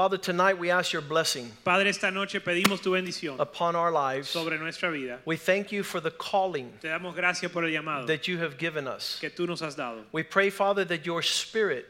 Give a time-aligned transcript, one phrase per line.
[0.00, 4.30] Father, tonight we ask your blessing Padre, esta noche pedimos tu bendición upon our lives.
[4.30, 5.18] sobre nuestra vida.
[5.26, 8.56] We thank you for the calling Te damos gracias por el llamado that you have
[8.56, 9.18] given us.
[9.20, 10.04] que tú nos has dado.
[10.10, 11.84] We pray, Father, that your spirit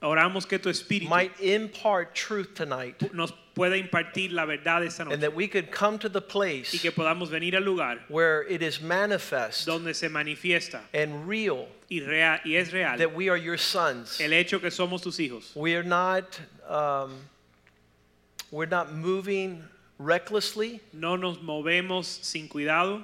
[0.00, 5.20] Oramos que tu espíritu might impart truth tonight nos pueda impartir la verdad esta and
[5.20, 8.62] that we could come to the y place que podamos venir al lugar where it
[8.62, 13.36] is manifest donde se manifiesta and real y, real, y es real that we are
[13.36, 14.20] your sons.
[14.20, 15.56] el hecho que somos tus hijos.
[15.56, 17.18] We are not um,
[18.50, 19.62] we're not moving
[19.98, 20.80] recklessly.
[20.92, 23.02] No nos movemos sin cuidado,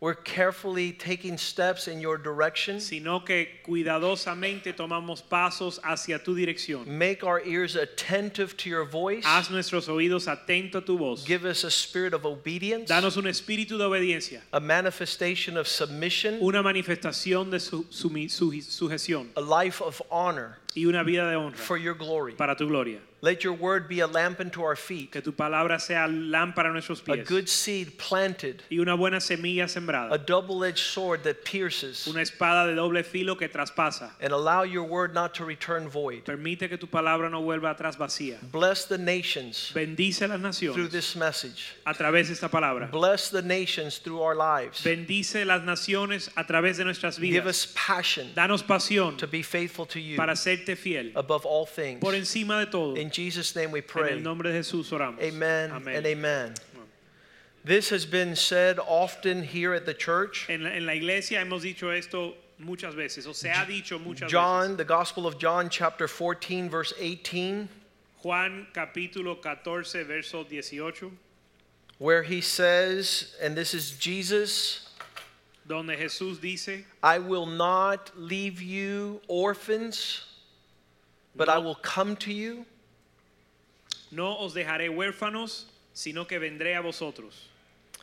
[0.00, 2.78] We're carefully taking steps in your direction.
[2.80, 6.86] sino que cuidadosamente tomamos pasos hacia tu dirección.
[6.86, 9.24] Make our ears attentive to your voice.
[9.24, 11.24] Haz nuestros oídos atentos a tu voz.
[11.24, 16.38] Give us a spirit of obedience, Danos un espíritu de obediencia, a manifestation of submission,
[16.40, 21.34] una manifestación de su, sumi- su- sujeción a life of honor y una vida de
[21.36, 22.34] honra for your glory.
[22.34, 23.00] para tu gloria.
[23.20, 26.72] Let your word be a lamp unto our feet, Que tu palabra sea lámpara a
[26.72, 30.12] nuestros a good seed planted, y una buena semilla sembrada.
[30.12, 34.10] a double edged sword that pierces, una espada de doble filo que traspasa.
[34.20, 36.24] and allow your word not to return void.
[36.24, 38.38] Permite que tu palabra no vuelva atrás vacía.
[38.52, 41.74] Bless the nations Bendice las through this message.
[41.86, 42.88] a través de esta palabra.
[42.90, 44.80] Bless the nations through our lives.
[44.84, 47.32] Bendice las naciones a través de nuestras vidas.
[47.32, 51.66] Give us passion Danos pasión to be faithful to you para serte fiel above all
[51.66, 52.00] things.
[52.00, 52.94] por encima de todo.
[52.94, 54.12] In Jesus' name we En pray.
[54.12, 55.20] el nombre de Jesús oramos.
[55.22, 55.96] Amen Amén.
[55.96, 56.54] and amen.
[57.64, 60.46] This has been said often here at the church.
[60.48, 64.30] En la, en la iglesia hemos dicho esto muchas veces, o se ha dicho muchas
[64.30, 64.76] John, veces.
[64.78, 67.68] the Gospel of John, chapter 14, verse 18,
[68.22, 71.18] Juan capítulo 14, verso 18,
[71.98, 74.88] where he says, and this is Jesus,
[75.66, 80.24] donde Jesús dice, I will not leave you orphans,
[81.36, 82.64] but I will come to you.
[84.10, 87.48] No os dejaré huérfanos, sino que vendré a vosotros.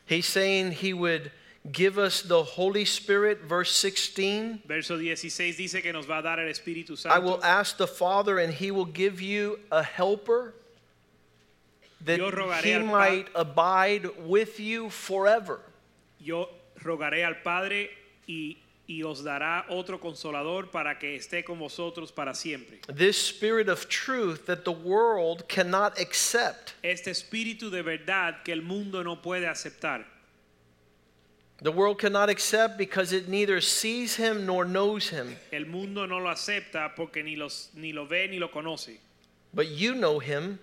[0.06, 1.32] He's saying he would
[1.72, 4.62] give us the Holy Spirit, verse 16.
[4.66, 7.14] Verso 16 dice que nos va a dar el Espíritu Santo.
[7.14, 10.54] I will ask the Father, and he will give you a helper
[12.04, 12.20] that
[12.62, 15.60] he might abide with you forever.
[16.20, 16.48] Yo
[16.82, 17.90] rogaré al Padre
[18.28, 18.56] y,
[18.88, 22.80] y os dará otro consolador para que esté con vosotros para siempre.
[22.86, 26.74] This spirit of truth that the world cannot accept.
[26.82, 30.04] Este espíritu de verdad que el mundo no puede aceptar.
[31.62, 35.36] The world cannot accept because it neither sees him nor knows him.
[35.50, 38.98] El mundo no lo acepta porque ni, los, ni lo ve ni lo conoce.
[39.54, 40.58] But you know him,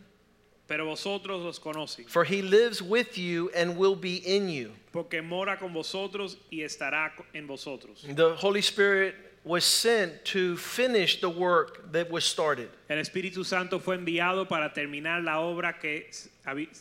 [0.74, 2.08] Pero vosotros los conocen.
[2.08, 4.72] for he lives with you and will be in you.
[4.92, 8.04] Porque mora con vosotros y estará en vosotros.
[8.08, 9.14] The Holy Spirit
[9.44, 12.70] was sent to finish the work that was started.
[12.90, 16.10] El Espíritu Santo fue enviado para terminar la obra que,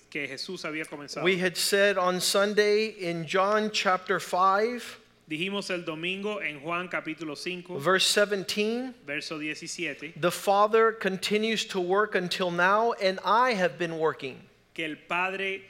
[0.09, 1.23] que Jesús había comenzado.
[1.23, 5.02] We had said on Sunday in John chapter 5,
[5.33, 11.81] Dijimos el domingo en Juan capítulo 5, verse 17, verso 17, the Father continues to
[11.81, 14.39] work until now, and I have been working.
[14.75, 15.63] que el Padre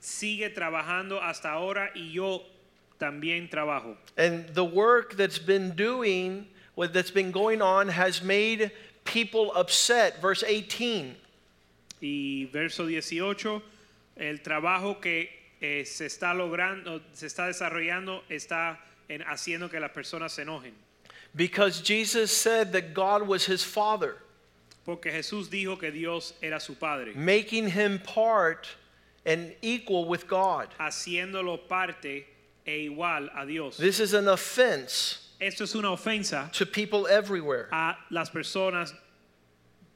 [0.00, 2.46] sigue trabajando hasta ahora y yo
[2.98, 3.94] también trabajo.
[4.16, 8.70] And the work that's been doing, what that's been going on, has made
[9.04, 10.22] people upset.
[10.22, 11.14] Verse 18.
[12.00, 13.60] Y verso 18,
[14.16, 15.28] el trabajo que
[15.60, 20.72] eh, se está logrando, se está desarrollando, está en- haciendo que las personas se enojen.
[21.34, 24.16] Because Jesus said that God was his Father,
[24.84, 28.66] Porque Jesús dijo que Dios era su Padre, making him part
[29.26, 30.68] and equal with God.
[30.80, 32.24] haciéndolo parte
[32.66, 33.76] e igual a Dios.
[33.76, 37.68] This is an offense Esto es una ofensa to people everywhere.
[37.70, 38.92] a las personas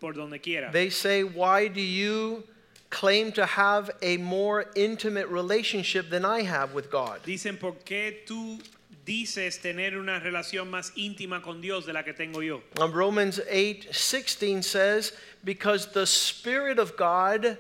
[0.01, 0.71] por donde quiera.
[0.71, 2.45] They say, Why do you
[2.93, 7.21] claim to have a more intimate relationship than I have with God?
[7.25, 8.61] Dicen, ¿por qué tú
[9.05, 12.63] dices tener una relación más íntima con Dios de la que tengo yo?
[12.79, 15.13] Um, Romans 8:16 says,
[15.43, 17.59] Because the Spirit of God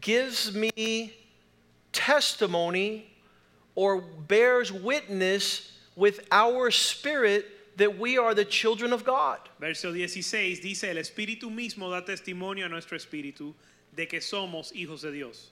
[0.00, 1.14] gives me
[1.92, 3.06] testimony
[3.74, 9.38] or bears witness with our spirit that we are the children of God.
[9.60, 13.54] Verso 16 dice, el Espíritu mismo da testimonio a nuestro espíritu
[13.96, 15.50] de que somos hijos de Dios.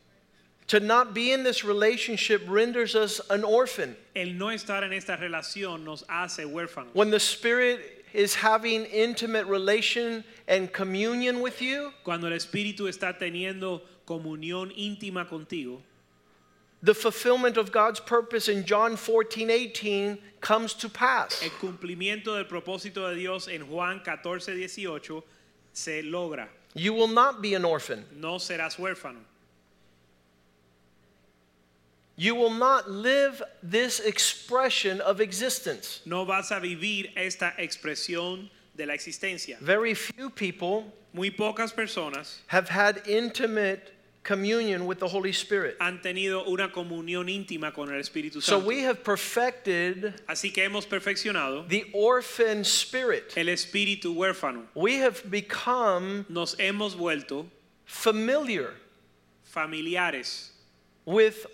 [0.69, 3.97] To not be in this relationship renders us an orphan.
[4.15, 6.95] El no estar en esta relación nos hace huérfanos.
[6.95, 13.19] When the Spirit is having intimate relation and communion with you, Cuando el Espíritu está
[13.19, 15.83] teniendo comunión íntima contigo,
[16.83, 21.43] the fulfillment of God's purpose in John 14, 18 comes to pass.
[21.43, 25.23] el cumplimiento del propósito de Dios en Juan 14, 18
[25.73, 26.49] se logra.
[26.75, 28.05] You will not be an orphan.
[28.17, 29.21] No serás huérfano.
[32.17, 36.01] You will not live this expression of existence.
[36.05, 39.59] No vas a vivir esta expresión de la existencia.
[39.59, 43.94] Very few people Muy pocas personas have had intimate
[44.25, 45.77] communion with the Holy Spirit.
[45.81, 48.59] han tenido una comunión íntima con el Espíritu Santo.
[48.61, 53.35] So we have perfected Así que hemos perfeccionado the orphan spirit.
[53.37, 54.65] el espíritu huérfano.
[54.75, 57.47] We have become Nos hemos vuelto
[57.85, 58.71] familiar
[59.45, 60.51] familiares
[61.05, 61.47] with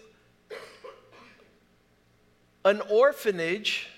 [2.64, 3.88] an orphanage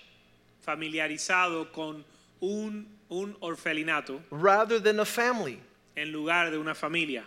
[0.65, 2.03] familiarizado con
[2.41, 5.59] un, un orfelinato rather than a family.
[5.95, 7.23] en lugar de una familia.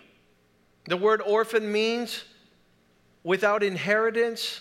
[0.87, 2.25] The word orphan means
[3.25, 4.61] without inheritance,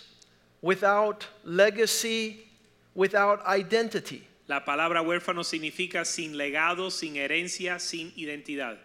[0.61, 2.47] without legacy,
[2.95, 4.27] without identity.
[4.47, 8.77] La palabra huérfano significa sin legado, sin herencia, sin identidad.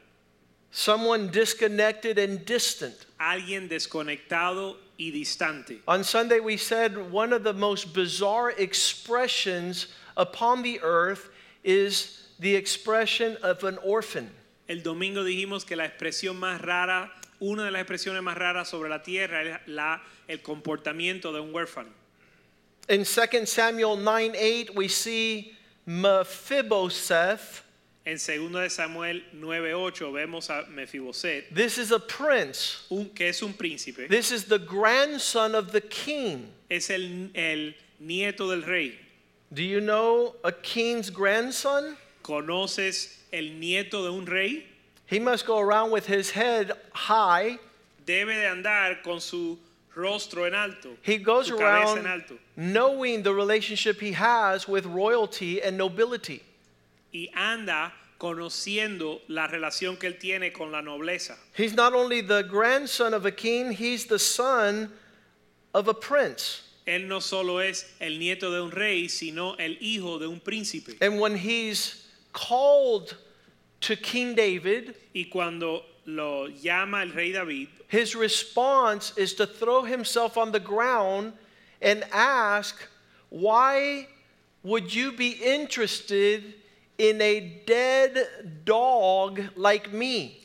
[0.71, 2.95] Someone disconnected and distant.
[3.19, 5.81] Alguien desconectado y distante.
[5.89, 11.31] On Sunday, we said one of the most bizarre expressions upon the earth
[11.65, 14.31] is the expression of an orphan.
[14.69, 17.11] El domingo dijimos que la expresión más rara,
[17.41, 21.53] una de las expresiones más raras sobre la tierra es la, el comportamiento de un
[21.55, 21.91] huérfano.
[22.89, 25.57] In 2 Samuel 9 8, we see
[25.87, 27.63] Mephibosheth.
[28.07, 32.87] En 2 de Samuel 9:8 vemos a Mefiboset, This is a prince.
[32.91, 36.49] un, que es un príncipe, This is the grandson of the king.
[36.71, 38.99] es el, el nieto del rey.
[39.53, 41.97] Do you know a king's grandson?
[42.23, 44.67] ¿Conoces el nieto de un rey?
[45.11, 47.59] He must go around with his head high.
[48.07, 49.59] Debe de andar con su
[49.97, 54.69] rostro en alto, He goes su cabeza en around alto, knowing the relationship he has
[54.69, 56.43] with royalty and nobility.
[57.13, 61.37] y anda conociendo la relación que él tiene con la nobleza.
[61.55, 64.93] He's not only the grandson of a king, he's the son
[65.75, 66.63] of a prince.
[66.87, 70.97] Él no solo es el nieto de un rey, sino el hijo de un príncipe.
[71.01, 73.17] And when he's called
[73.81, 79.83] to King David, Y cuando lo llama el rey David, his response is to throw
[79.83, 81.33] himself on the ground
[81.81, 82.77] and ask,
[83.31, 84.07] Why
[84.63, 86.55] would you be interested
[86.99, 90.41] in a dead dog like me?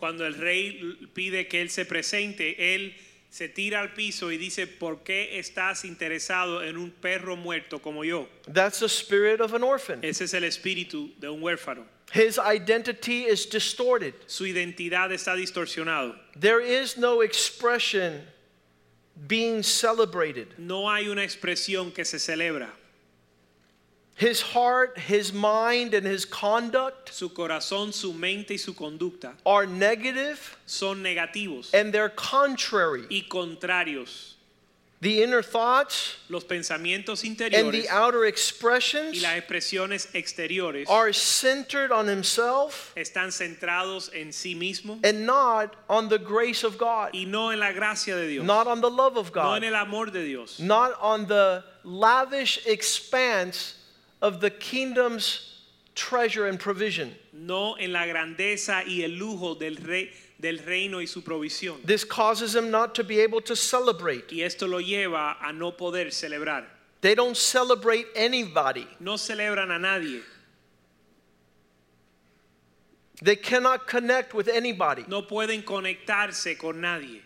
[0.00, 2.94] cuando el rey pide que él se presente, él
[3.28, 8.02] se tira al piso y dice, ¿por qué estás interesado en un perro muerto como
[8.02, 8.26] yo?
[8.52, 10.00] That's the spirit of an orphan.
[10.02, 11.84] Ese es el espíritu de un huérfano.
[12.10, 14.14] His identity is distorted.
[14.26, 16.16] Su identidad está distorsionado.
[16.34, 18.22] There is no expression
[19.28, 20.48] being celebrated.
[20.58, 22.68] No hay una expresión que se celebra.
[24.16, 29.66] His heart, his mind, and his conduct Su corazón, su mente y su conducta are
[29.66, 33.06] negative son negativos and they're contrary.
[33.08, 34.34] y contrarios.
[35.02, 41.10] The inner thoughts Los pensamientos interiores and the outer expressions y las expresiones exteriores are
[41.14, 47.14] centered on himself están centrados en sí mismo and not on the grace of God,
[47.14, 49.44] y no en la gracia de Dios, not on the love of God.
[49.44, 53.76] no en el amor de Dios, not on the lavish expanse
[54.20, 55.62] of the kingdom's
[55.94, 57.14] treasure and provision.
[57.32, 61.84] no en la grandeza y el lujo del, rey, del reino y su provisión.
[61.84, 64.32] This causes him not to be able to celebrate.
[64.32, 66.64] Y esto lo lleva a no poder celebrar.
[67.02, 68.86] They don't celebrate anybody.
[69.00, 70.20] No celebran a nadie,
[73.22, 75.04] They cannot connect with anybody.
[75.06, 77.20] no pueden conectarse con nadie,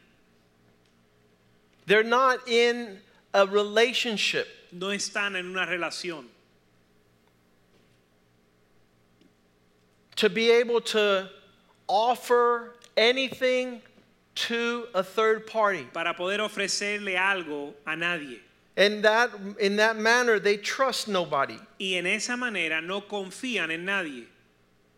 [1.87, 2.99] They're not in
[3.33, 4.47] a relationship.
[4.73, 6.27] no están en una relación.
[10.17, 11.29] To be able to
[11.89, 13.81] offer anything
[14.35, 15.87] to a third party.
[15.93, 18.41] para poder ofrecerle algo a nadie.
[18.77, 21.59] And that in that manner they trust nobody.
[21.79, 24.25] Y en esa manera no confían en nadie.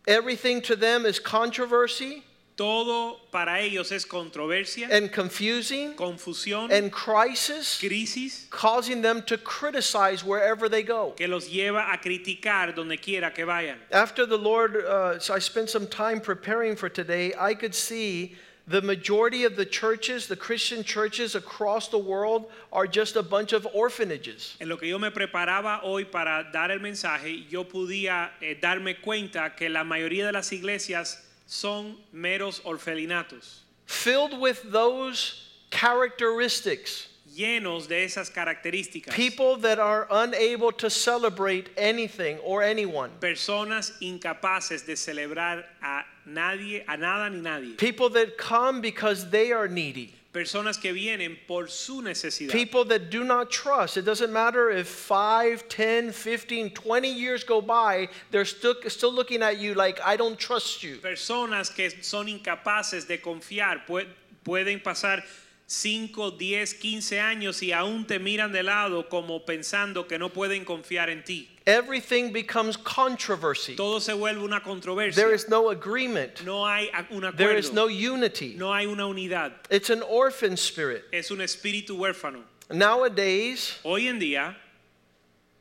[0.06, 2.22] Everything to them is controversy
[2.56, 10.24] Todo para ellos es controversia, and confusing confusión, and crisis, crisis, causing them to criticize
[10.24, 11.12] wherever they go.
[11.16, 13.76] que los lleva a criticar donde quiera que vayan.
[13.92, 18.36] After the Lord, uh, so I spent some time preparing for today, I could see
[18.66, 23.52] the majority of the churches, the Christian churches across the world, are just a bunch
[23.52, 24.56] of orphanages.
[24.60, 29.00] En lo que yo me preparaba hoy para dar el mensaje, yo podía eh, darme
[29.00, 37.08] cuenta que la mayoría de las iglesias son meros orfelinatos, filled with those characteristics.
[37.36, 39.12] llenos de esas características.
[39.12, 43.10] People that are unable to celebrate anything or anyone.
[43.20, 47.76] Personas incapaces de celebrar a nadie, a nada ni nadie.
[47.76, 50.14] People that come because they are needy.
[50.36, 52.52] Personas que vienen por su necesidad.
[52.52, 53.96] People that do not trust.
[53.96, 59.42] It doesn't matter if 5, 10, 15, 20 years go by, they're still, still looking
[59.42, 60.98] at you like, I don't trust you.
[60.98, 63.86] Personas que son incapaces de confiar.
[63.86, 64.06] Pue-
[64.44, 65.24] Pueden pasar
[65.66, 70.64] 5, 10, 15 años y aún te miran de lado como pensando que no pueden
[70.66, 71.48] confiar en ti.
[71.66, 73.74] Everything becomes controversy.
[73.74, 75.16] Todo se vuelve una controversia.
[75.16, 76.44] There is no agreement.
[76.44, 78.54] No hay un There is no unity.
[78.56, 79.52] No hay una unidad.
[79.68, 81.04] It's an orphan spirit.
[81.12, 82.42] Es un espíritu huérfano.
[82.70, 84.54] Nowadays, Hoy en día,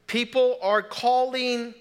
[0.06, 1.74] people are calling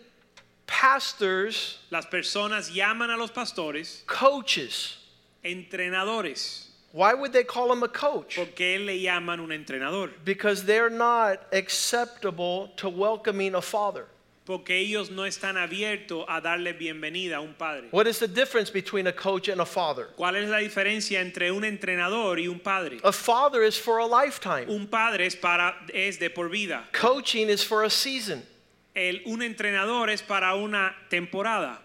[0.66, 4.96] pastors las personas llaman a los pastores coaches.
[5.44, 6.68] entrenadores.
[6.92, 8.36] Why would they call him a coach?
[8.36, 10.10] ¿Por qué le llaman un entrenador?
[10.24, 14.06] Because they're not acceptable to welcoming a father.
[14.44, 17.88] Porque ellos no están abiertos a darle bienvenida a un padre.
[17.92, 20.08] What is the difference between a coach and a father?
[20.16, 23.00] ¿Cuál es la diferencia entre un entrenador y un padre?
[23.02, 24.68] A father is for a lifetime.
[24.68, 26.84] Un padre es, para, es de por vida.
[26.92, 28.42] Coaching is for a season.
[28.94, 31.78] El, un entrenador es para una temporada.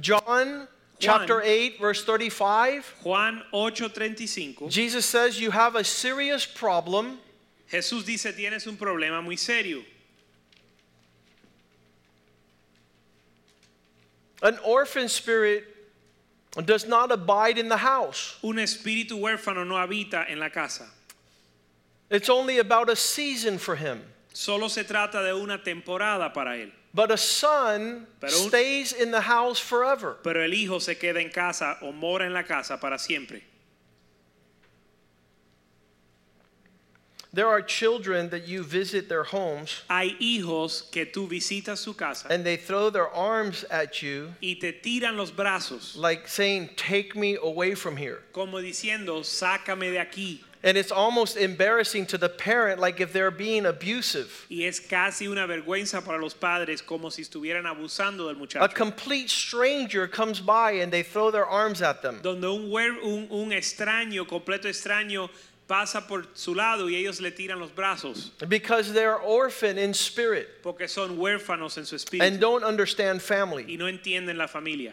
[0.00, 0.68] John
[1.00, 4.70] chapter 8 verse 35, Juan 8:35.
[4.70, 7.18] Jesus says you have a serious problem
[7.72, 9.82] Jesús dice, tienes un problema muy serio.
[14.42, 15.64] An orphan spirit
[16.66, 18.36] does not abide in the house.
[18.42, 20.84] Un espíritu huérfano no habita en la casa.
[22.10, 24.02] It's only about a season for him.
[24.34, 26.70] Solo se trata de una temporada para él.
[26.94, 30.16] But a son un- stays in the house forever.
[30.22, 33.42] Pero el hijo se queda en casa o mora en la casa para siempre.
[37.34, 42.26] There are children that you visit their homes Hay hijos que tú visitas su casa
[42.28, 47.16] and they throw their arms at you y te tiran los brazos like saying, Take
[47.16, 48.22] me away from here.
[48.32, 50.40] como diciendo, sácame de aquí.
[50.64, 54.46] And it's almost embarrassing to the parent, like if they're being abusive.
[54.48, 59.28] Y es casi una vergüenza para los padres como si estuvieran abusando del A complete
[59.28, 62.20] stranger comes by and they throw their arms at them.
[62.22, 62.70] Donde un,
[63.02, 65.28] un, un extraño, completo extraño,
[65.72, 70.62] pasa por su lado y ellos le tiran los brazos Because they're orphan in spirit
[70.62, 73.76] porque son huérfanos en su and don't understand y family.
[73.78, 74.92] no entienden la familia.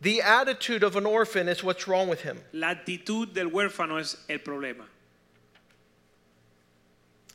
[0.00, 2.40] The attitude of an orphan is what's wrong with him.
[2.52, 4.84] La actitud del huérfano es el problema.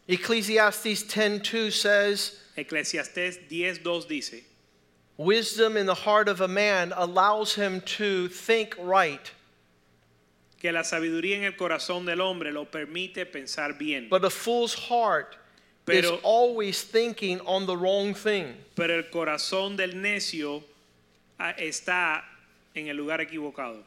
[0.09, 4.43] Ecclesiastes 10:2 says, Eclesiastés 10.2 dice,
[5.15, 9.31] "Wisdom in the heart of a man allows him to think right,
[10.59, 14.73] que la sabiduría en el corazón del hombre lo permite pensar bien, but a fool's
[14.73, 15.35] heart
[15.87, 20.63] is Pero- always thinking on the wrong thing." pero el corazón del necio
[21.39, 22.23] ah, está
[22.75, 23.83] en el lugar equivocado.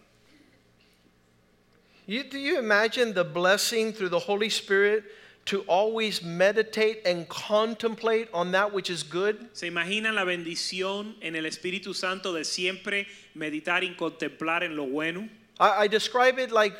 [2.06, 5.04] You, do you imagine the blessing through the Holy Spirit
[5.46, 9.36] to always meditate and contemplate on that which is good?
[9.52, 14.86] ¿Se imaginan la bendición en el Espíritu Santo de siempre meditar y contemplar en lo
[14.86, 15.28] bueno?
[15.60, 16.74] I, I describe it like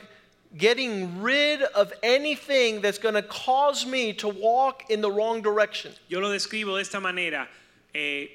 [0.57, 5.93] getting rid of anything that's going to cause me to walk in the wrong direction.
[6.09, 7.47] Yo lo describo de esta manera,
[7.95, 8.27] eh,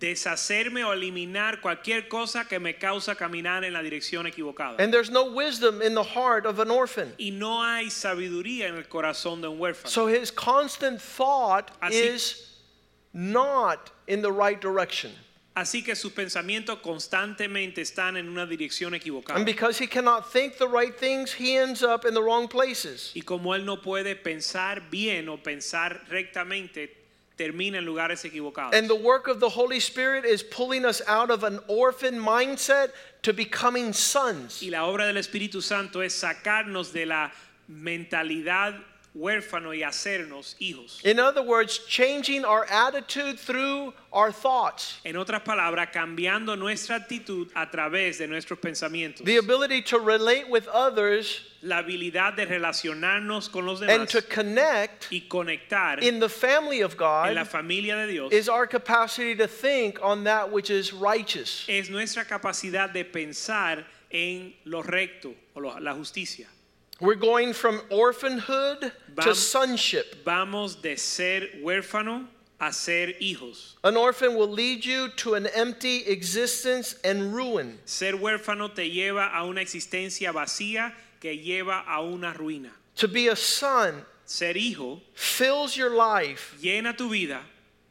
[0.00, 4.80] deshacerme o eliminar cualquier cosa que me causa caminar en la dirección equivocada.
[4.80, 7.12] And there's no wisdom in the heart of an orphan.
[7.18, 9.88] Y no hay sabiduría en el corazón de un huérfano.
[9.88, 12.46] So his constant thought Así- is
[13.12, 15.12] not in the right direction.
[15.54, 19.36] Así que sus pensamientos constantemente están en una dirección equivocada.
[19.36, 23.10] And because he cannot think the right things, he ends up in the wrong places.
[23.14, 26.96] Y como él no puede pensar bien o pensar rectamente,
[27.36, 28.74] termina en lugares equivocados.
[28.74, 32.92] And the work of the Holy Spirit is pulling us out of an orphan mindset
[33.22, 34.62] to becoming sons.
[34.62, 37.32] Y la obra del Espíritu Santo es sacarnos de la
[37.66, 38.74] mentalidad
[39.14, 41.00] huérfano y hacernos hijos.
[41.04, 45.00] In other words, changing our attitude through our thoughts.
[45.04, 49.24] En otras palabras, cambiando nuestra actitud a través de nuestros pensamientos.
[49.24, 54.22] The ability to relate with others La habilidad de relacionarnos con los demás and to
[54.22, 58.66] connect y conectar in the family of God en la familia de Dios is our
[58.66, 61.66] capacity to think on that which is righteous.
[61.68, 66.46] es nuestra capacidad de pensar en lo recto o la justicia.
[67.00, 68.92] We're going from orphanhood
[69.22, 70.24] to sonship.
[70.24, 72.26] Vamos de ser huérfano
[72.60, 73.74] a ser hijos.
[73.82, 77.78] An orphan will lead you to an empty existence and ruin.
[77.86, 82.70] Ser huérfano te lleva a una existencia vacía que lleva a una ruina.
[82.96, 87.40] To be a son Ser hijo fills your life llena tu vida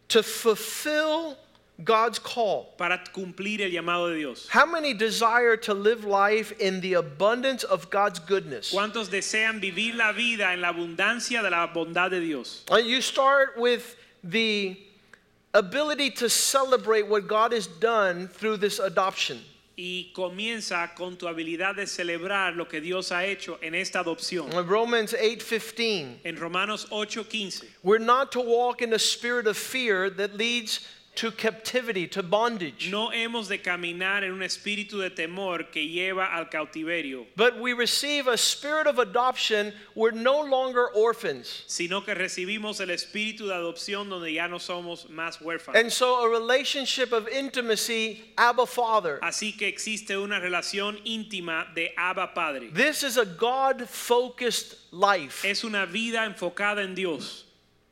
[0.07, 1.37] to fulfill
[1.83, 2.73] God's call.
[2.77, 4.47] para cumplir el llamado de Dios.
[4.49, 8.71] How many desire to live life in the abundance of God's goodness?
[8.73, 12.63] ¿Cuántos desean vivir la vida en la abundancia de la bondad de Dios?
[12.69, 14.77] Uh, You start with the
[15.53, 19.39] ability to celebrate what God has done through this adoption.
[19.77, 24.53] Y comienza con tu habilidad de celebrar lo que Dios ha hecho en esta adopción.
[24.53, 26.17] Uh, Romans 8:15.
[26.25, 27.63] En Romanos 8:15.
[27.81, 30.81] We're not to walk in a spirit of fear that leads
[31.19, 32.89] to captivity, to bondage.
[32.89, 37.73] No hemos de caminar en un espíritu de temor que lleva al cautiverio, But we
[37.73, 39.73] receive a spirit of adoption.
[39.95, 41.63] We're no longer orphans.
[41.67, 45.75] sino que recibimos el espíritu de adopción donde ya no somos más huérfanos.
[45.75, 49.19] And so a relationship of intimacy, Abba Father.
[49.21, 52.69] Así que existe una relación íntima de Abba Padre.
[52.71, 55.43] This is a God focused life.
[55.45, 57.43] Es una vida enfocada en Dios.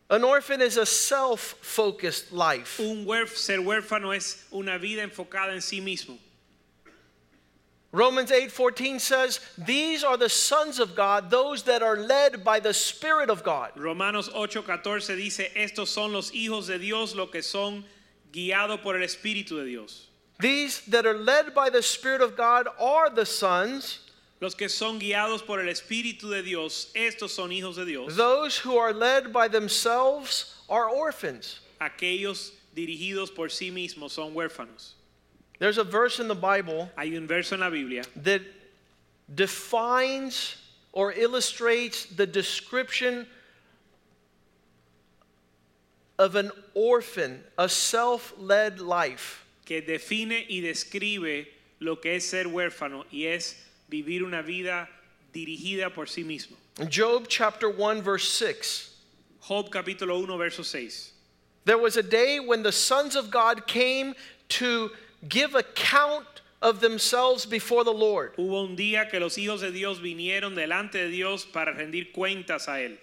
[0.10, 2.80] An orphan is a self focused life.
[2.80, 6.18] Un ser huérfano es una vida enfocada en sí mismo.
[7.92, 12.74] Romans 8:14 says, "These are the sons of God, those that are led by the
[12.74, 17.86] Spirit of God." Romanos 8:14 dice, estos son los hijos de Dios, los que son
[18.32, 20.08] guiados por el Espíritu de Dios.
[20.40, 24.00] These that are led by the Spirit of God are the sons.
[24.40, 28.16] Los que son guiados por el Espíritu de Dios, estos son hijos de Dios.
[28.16, 31.60] Those who are led by themselves are orphans.
[31.82, 34.94] Aquellos dirigidos por sí mismos son huérfanos.
[35.60, 38.42] There's a verse in the Bible Hay un verso en la Biblia that
[39.34, 40.56] defines
[40.94, 43.26] or illustrates the description
[46.20, 49.46] of an orphan, a self led life.
[49.68, 51.46] que define y describe
[51.80, 54.88] lo que es ser huérfano y es vivir una vida
[55.34, 56.56] dirigida por sí mismo.
[56.90, 58.94] Job chapter 1, verse 6.
[59.48, 61.12] Job capítulo 1 verso 6.
[61.66, 64.14] There was a day when the sons of God came
[64.50, 64.92] to
[65.28, 66.26] give account
[66.62, 68.36] of themselves before the Lord.
[68.38, 72.68] Hubo un día que los hijos de Dios vinieron delante de Dios para rendir cuentas
[72.68, 72.98] a él.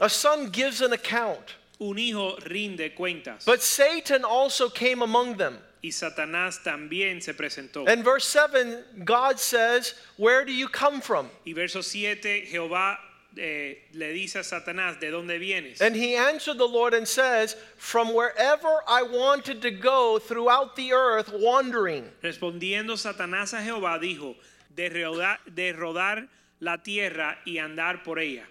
[0.00, 3.44] A son gives an account, Un hijo rinde cuentas.
[3.44, 5.58] but Satan also came among them.
[5.84, 7.86] Y Satanás también se presentó.
[7.86, 11.28] In verse 7, God says, Where do you come from?
[11.44, 12.98] Y verso 7, Jehová
[13.36, 15.82] eh, le dice a Satanás, ¿de dónde vienes?
[15.82, 20.94] And he answered the Lord and says, From wherever I wanted to go throughout the
[20.94, 22.10] earth, wandering.
[22.22, 24.36] Respondiendo Satanás a Jehová, dijo,
[24.74, 26.28] de rodar, de rodar
[26.60, 28.44] la tierra y andar por ella.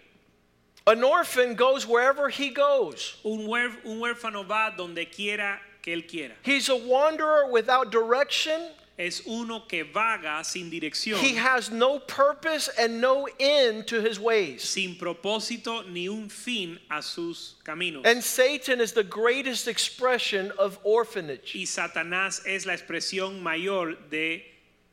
[0.85, 3.19] An orphan goes wherever he goes.
[3.23, 6.33] Un, un huérfano va donde quiera que él quiera.
[6.41, 8.59] He's a wanderer without direction.
[8.95, 14.19] Es uno que vaga sin dirección, He has no purpose and no end to his
[14.19, 14.63] ways.
[14.63, 18.05] sin propósito ni un fin a sus caminos.
[18.05, 21.55] And Satan is the greatest expression of orphanage.
[21.55, 24.43] y Satanás es la expresión mayor de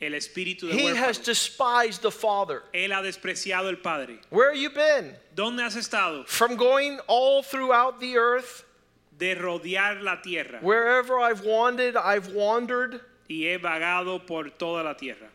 [0.01, 2.63] el espíritu de He has despised the Father.
[2.73, 4.19] Él ha despreciado el Padre.
[4.31, 5.15] Where have you been?
[5.37, 6.27] ¿Dónde has estado?
[6.27, 8.65] From going all throughout the earth,
[9.21, 10.59] De rodear la tierra.
[10.61, 13.01] wherever I've wandered, I've wandered.
[13.29, 15.29] Y he vagado por toda la tierra.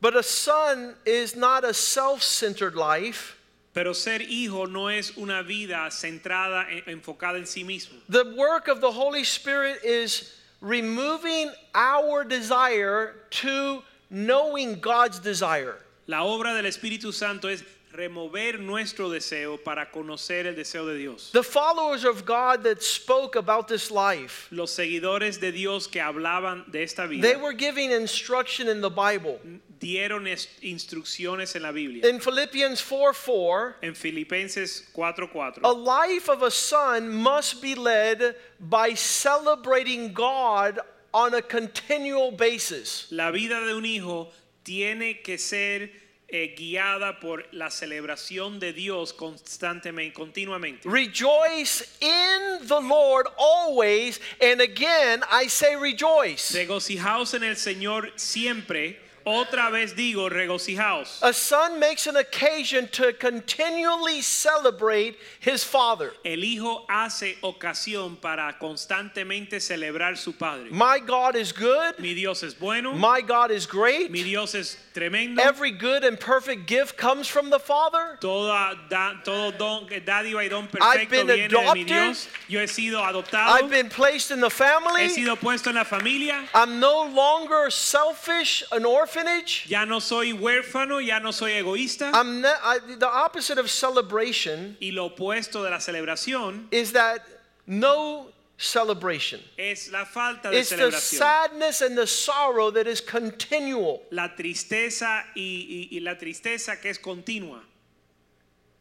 [0.00, 3.36] But a son is not a self centered life.
[3.74, 8.00] Pero ser hijo no es una vida centrada, enfocada en sí mismo.
[8.08, 15.76] The work of the Holy Spirit is removing our desire to knowing God's desire.
[16.08, 17.62] La obra del Espíritu Santo es
[17.98, 21.30] remover nuestro deseo para conocer el deseo de Dios.
[21.32, 26.70] The followers of God that spoke about this life, Los seguidores de Dios que hablaban
[26.70, 29.40] de esta vida, they were giving instruction in the Bible.
[29.80, 30.26] dieron
[30.62, 32.06] instrucciones en la Biblia.
[32.08, 35.60] In Philippians 4 4, En Filipenses 4:4.
[35.64, 40.78] a life of a son must be led by celebrating God
[41.12, 43.06] on a continual basis.
[43.10, 44.28] La vida de un hijo
[44.64, 45.90] tiene que ser
[46.28, 50.86] eh, guiada por la celebración de Dios constantemente, continuamente.
[50.88, 56.52] Rejoice in the Lord always, and again I say rejoice.
[56.52, 59.07] Regocijaos en el Señor siempre.
[59.28, 61.18] Otra vez digo, regocijaos.
[61.22, 66.14] A son makes an occasion to continually celebrate his father.
[66.24, 70.70] El hijo hace ocasión para constantemente celebrar su padre.
[70.70, 71.98] My God is good.
[71.98, 72.94] Mi Dios es bueno.
[72.94, 74.10] My God is great.
[74.10, 75.42] Mi Dios es tremendo.
[75.42, 78.16] Every good and perfect gift comes from the Father.
[78.22, 81.86] Toda, da- todo don, dádiva y don I've been viene de mi adopted.
[81.86, 82.28] Dios.
[82.48, 83.48] Yo he sido adoptado.
[83.48, 85.08] I've been placed in the he family.
[85.08, 86.44] sido puesto en la familia.
[86.54, 88.86] I'm no longer selfish, an
[89.18, 89.66] orphanage.
[89.68, 92.10] Ya no soy huérfano, ya no soy egoísta.
[92.14, 97.20] I'm not, I, the opposite of celebration y lo opuesto de la celebración is that
[97.66, 99.40] no celebration.
[99.58, 104.02] es la falta de It's the sadness and the sorrow that is continual.
[104.10, 107.60] La tristeza y, y- y la tristeza que es continua.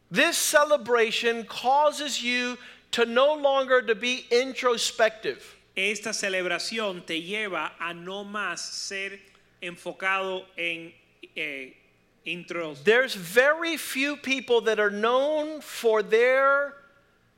[0.09, 2.57] This celebration causes you
[2.91, 5.43] to no longer to be introspective.
[5.75, 9.19] Esta celebración te lleva a no más ser
[9.61, 10.93] enfocado en
[11.35, 11.73] eh,
[12.25, 12.83] intros.
[12.83, 16.75] There's very few people that are known for their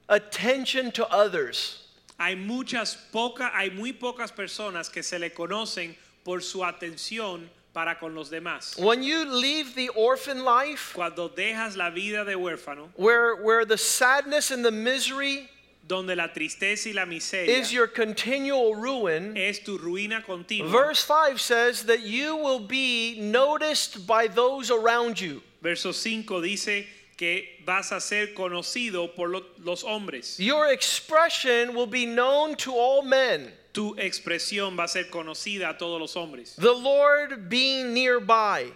[0.08, 1.86] attention to others.
[2.20, 7.96] Hay muchas pocas, hay muy pocas personas que se le conocen por su atención para
[7.96, 8.78] con los demás.
[8.78, 13.78] When you leave the orphan life, Cuando dejas la vida de huérfano, where, where the
[13.78, 15.50] sadness and the misery
[15.90, 20.70] donde la tristeza y la miseria is your continual ruin, es tu ruina continua.
[20.72, 25.42] verse 5 says that you will be noticed by those around you.
[25.64, 26.86] Verso 5 dice
[27.18, 30.40] que vas a ser conocido por lo- los hombres.
[30.40, 33.52] Your expression will be known to all men.
[33.74, 36.56] Tu expresión va a ser conocida a todos los hombres.
[36.56, 38.72] The Lord being nearby.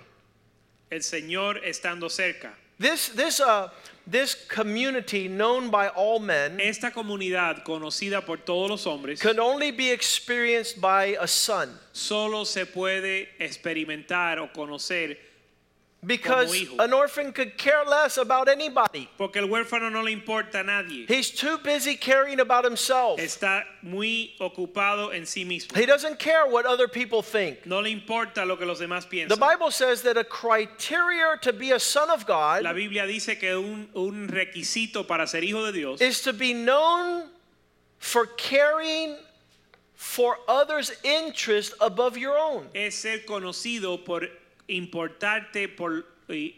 [0.92, 2.54] El Señor estando cerca.
[2.80, 3.70] This, this, uh,
[4.06, 9.72] this community known by all men Esta comunidad conocida por todos los hombres can only
[9.72, 11.70] be experienced by a son.
[11.94, 15.18] solo se puede experimentar o conocer
[16.06, 19.10] Because an orphan could care less about anybody.
[19.18, 21.06] porque el huérfano no le importa a nadie.
[21.08, 23.20] He's too busy caring about himself.
[23.20, 25.76] Está muy ocupado en sí mismo.
[25.76, 27.66] He doesn't care what other people think.
[27.66, 29.30] No le importa lo que los demás piensan.
[29.30, 29.38] The.
[29.38, 33.58] Bible says that a criteria to be a son of God La Biblia dice que
[33.58, 37.30] un, un requisito para ser hijo de Dios is to be known
[38.00, 39.16] for caring
[39.96, 42.68] for others' interest above your own.
[42.74, 44.28] es ser conocido por
[44.68, 46.06] importarte, por,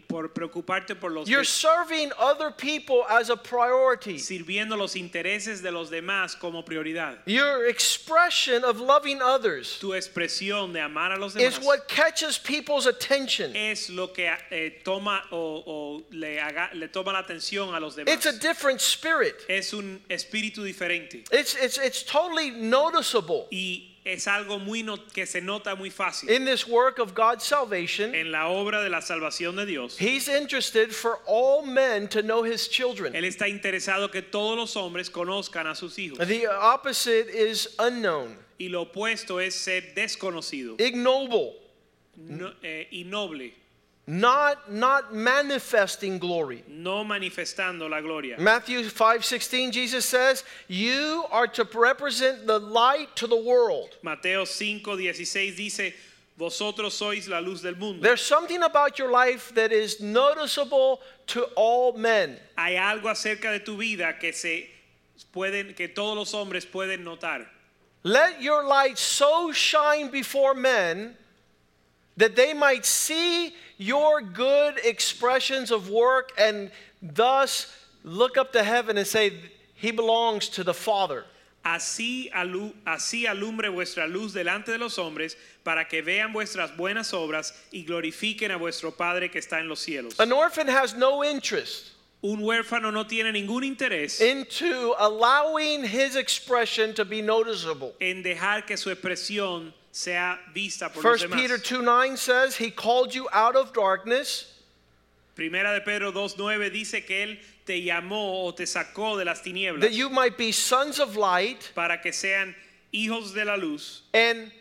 [0.08, 4.20] por preocuparte por los You're serving other people as a priority.
[4.20, 7.18] sirviendo los intereses de los demás como prioridad.
[7.26, 11.58] Your expression of loving others Tu expresión de amar a los demás.
[11.58, 13.56] is what catches people's attention.
[13.56, 17.96] es lo que eh, toma o, o le, haga- le toma la atención a los
[17.96, 18.14] demás.
[18.14, 19.36] It's a different spirit.
[19.50, 25.26] es un espíritu diferente It's, it's, it's totally noticeable y es algo muy no- que
[25.26, 28.14] se nota muy fácil in this work of God's salvation.
[28.14, 29.98] en la obra de la salvación de Dios.
[29.98, 33.14] He's interested for all men to know his children.
[33.16, 36.20] Él está interesado que todos los hombres conozcan a sus hijos.
[36.28, 41.54] The opposite is unknown, Y lo opuesto es ser desconocido ignoble,
[42.16, 42.88] no- eh,
[44.08, 46.64] not, not manifesting glory.
[46.68, 48.38] no manifestando la gloria.
[48.38, 55.56] Matthew 5:16 Jesus says, "You are to represent the light to the world." Mateo 5:16
[55.56, 55.94] dice,
[56.38, 58.02] vosotros sois la luz del mundo.
[58.02, 62.38] There's something about your life that is noticeable to all men.
[62.58, 64.70] Hay algo acerca de tu vida que se
[65.34, 67.48] pueden que todos los hombres pueden notar.
[68.04, 71.16] Let your light so shine before men
[72.18, 77.68] that they might see your good expressions of work and thus
[78.04, 79.34] look up to heaven and say,
[79.76, 81.26] He belongs to the Father.
[81.66, 87.12] Así, alu- así alumbre vuestra luz delante de los hombres para que vean vuestras buenas
[87.12, 90.20] obras y glorifiquen a vuestro Padre que está en los cielos.
[90.20, 96.94] An orphan has no interest Un huérfano no tiene ningún interés into allowing his expression
[96.94, 97.94] to be noticeable.
[98.00, 101.40] en dejar que su expresión sea vista por 1 los demás.
[101.40, 104.52] Peter 2 9 says, He called you out of darkness
[105.36, 109.82] Primera de Pedro 2.9 dice que Él te llamó o te sacó de las tinieblas
[109.82, 112.54] that you might be sons of light para que sean
[112.94, 114.52] hijos de la luz and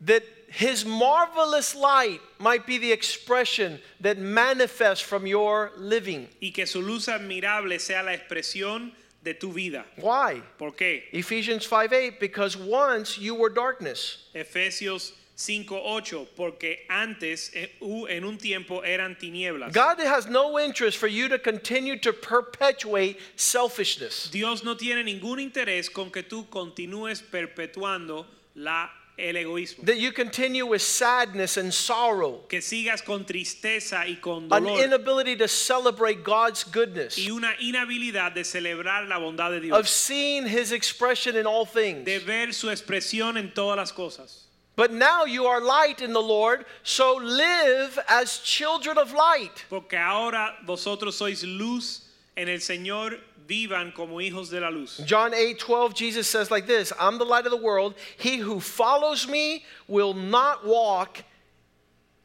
[0.00, 6.26] that his marvelous light might be the expression that manifests from your living.
[6.40, 8.90] y que su luz admirable sea la expresión
[9.28, 9.84] de tu vida.
[10.00, 10.42] Why?
[10.58, 11.02] ¿Por qué?
[11.12, 14.28] Ephesians 5 8, because once you were darkness.
[14.34, 17.70] Efesios 5:8 porque antes eh,
[18.08, 19.72] en un tiempo eran tinieblas.
[19.72, 24.30] God has no interest for you to continue to perpetuate selfishness.
[24.32, 29.84] Dios no tiene ningún interés con que tú continúes perpetuando la el egoísmo.
[29.84, 35.36] that you continue with sadness and sorrow, Que sigas con tristeza y con an inability
[35.36, 40.72] to celebrate God's goodness, y una inhabilidad de celebrar la bondad de of seeing His
[40.72, 42.04] expression in all things.
[42.04, 44.44] de ver su expresión en todas las cosas.
[44.76, 49.64] But now you are light in the Lord, so live as children of light.
[49.68, 52.02] Porque ahora vosotros sois luz
[52.36, 55.00] en el Señor, vivan como hijos de la luz.
[55.04, 57.94] John 8 12, Jesus says like this I'm the light of the world.
[58.18, 61.24] He who follows me will not walk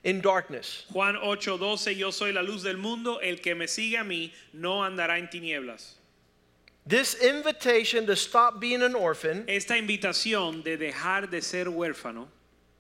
[0.04, 0.86] in darkness.
[0.92, 4.84] Juan 8:12 Yo soy la luz del mundo, el que me sigue a mí no
[4.84, 5.96] andará en tinieblas.
[6.86, 12.28] This invitation to stop being an orphan Esta invitación de dejar de ser huérfano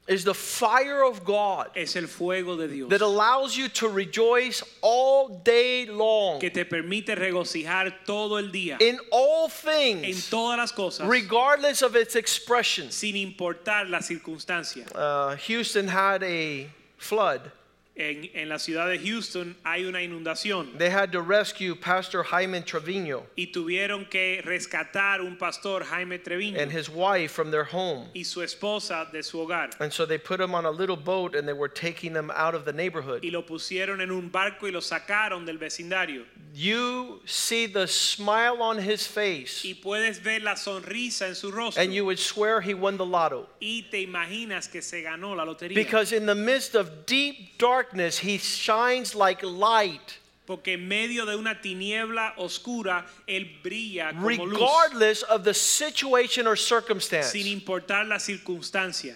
[0.07, 4.61] is the fire of God es el fuego de Dios that allows you to rejoice
[4.81, 10.57] all day long que te permite regocijar todo el día in all en things, todas
[10.57, 12.91] las cosas regardless of its expression.
[12.91, 14.85] sin importar la circunstancia.
[14.93, 17.51] Uh, Houston had a flood.
[17.95, 22.61] En, en la ciudad de Houston hay una inundación They had to rescue Pastor Jaime
[22.61, 28.07] Trevino y tuvieron que rescatar un pastor Jaime Treviño and his wife from their home.
[28.15, 31.35] y su esposa de su hogar And so they put him on a little boat
[31.35, 33.23] and they were taking him out of the neighborhood.
[33.23, 36.23] y lo pusieron en un barco y lo sacaron del vecindario
[36.55, 41.81] You see the smile on his face y puedes ver la sonrisa en su rostro
[41.81, 43.47] and you would swear he won the lotto.
[43.59, 48.17] y te imaginas que se ganó la lotería Because in the midst of deep darkness,
[48.19, 54.59] he shines like light, porque en medio de una tiniebla oscura él brilla como luz
[54.59, 57.31] regardless of the situation or circumstance.
[57.31, 59.15] sin importar la circunstancia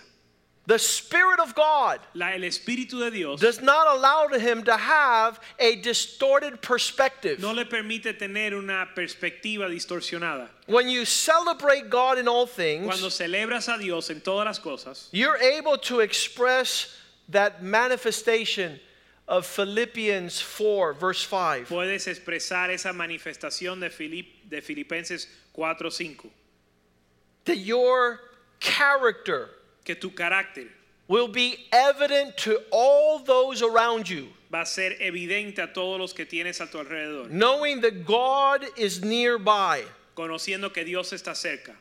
[0.67, 5.39] The Spirit of God la, el espíritu de Dios does not allow him to have
[5.59, 7.39] a distorted perspective.
[7.39, 13.17] no le permite tener una perspectiva distorsionada When you celebrate God in all cuando things,
[13.17, 16.93] celebras a Dios en todas las cosas you're able to express
[17.29, 18.79] that manifestation
[19.27, 21.67] of Philippians 4, verse 5.
[21.69, 26.29] puedes expresar esa manifestación de, Filip- de Filipenses 4:5
[27.45, 28.19] That your
[28.59, 29.49] character
[29.83, 30.67] que tu carácter
[31.07, 36.13] will be evident to all those around you, va a ser evidente a todos los
[36.13, 39.83] que tienes a tu alrededor knowing that God is nearby.
[40.15, 41.75] conociendo que Dios está cerca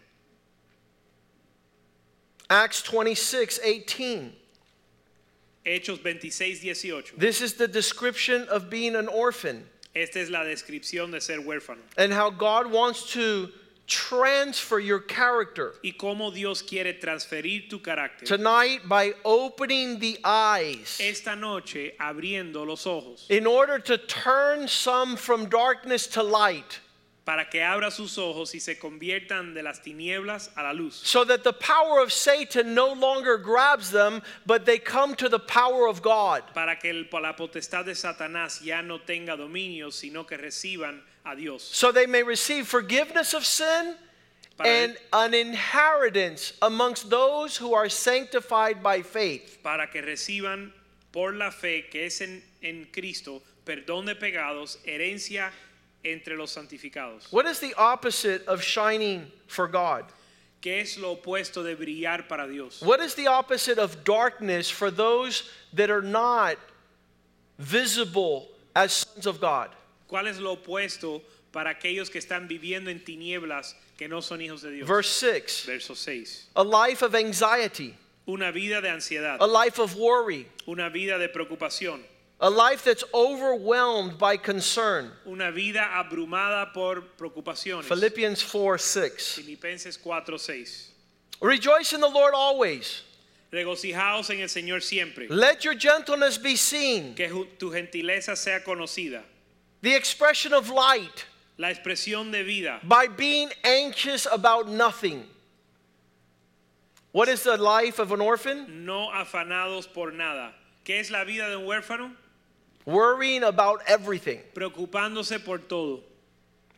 [2.48, 4.32] Acts 26, 18.
[5.66, 9.64] Hechos 26, 18 This is the description of being an orphan.
[9.94, 11.78] Esta es la descripción de ser huérfano.
[11.96, 13.50] And how God wants to
[13.86, 15.74] transfer your character.
[15.82, 18.26] Y cómo Dios quiere transferir tu carácter.
[18.26, 21.00] Tonight by opening the eyes.
[21.02, 23.26] Esta noche abriendo los ojos.
[23.30, 26.80] In order to turn some from darkness to light
[27.26, 31.24] para que abra sus ojos y se conviertan de las tinieblas a la luz so
[31.24, 35.88] that the power of Satan no longer grabs them, but they come to the power
[35.88, 36.42] of God.
[36.54, 41.34] para que el- la potestad de Satanás ya no tenga dominio sino que reciban a
[41.34, 43.96] Dios So they may receive forgiveness of sin
[44.60, 49.58] and an inheritance amongst those who are sanctified by faith.
[49.64, 50.72] para que reciban
[51.12, 55.50] por la fe que es en, en Cristo perdón de pecados herencia
[56.12, 60.04] entre los santificados What is the opposite of shining for God?
[60.62, 62.80] ¿Qué es lo opuesto de brillar para Dios?
[62.82, 66.56] What is the opposite of darkness for those that are not
[67.58, 69.70] visible as sons of God?
[70.08, 74.62] ¿Cuál es lo opuesto para aquellos que están viviendo en tinieblas que no son hijos
[74.62, 74.88] de Dios?
[74.88, 76.46] Verse 6 Verso 6.
[76.56, 77.94] a life of anxiety,
[78.28, 82.00] Una vida de ansiedad, a life of worry, una vida de preocupación,
[82.38, 85.10] a life that's overwhelmed by concern.
[85.26, 87.84] una vida abrumada por preocupaciones.
[87.84, 89.32] Philippians 4 6.
[89.36, 90.90] Filipenses 4, 6.
[91.40, 93.02] Rejoice in the Lord always.
[93.52, 95.26] Regocijaos en el Señor siempre.
[95.30, 97.14] Let your gentleness be seen.
[97.14, 99.22] Que tu gentileza sea conocida.
[99.82, 101.24] The expression of light
[101.58, 102.80] La expresión de vida.
[102.82, 105.24] by being anxious about nothing.
[107.12, 108.84] What is the life of an orphan?
[108.84, 110.52] No afanados por nada.
[110.84, 112.12] ¿Qué es la vida de un huérfano?
[112.86, 116.00] Worrying about everything, Preocupándose por todo.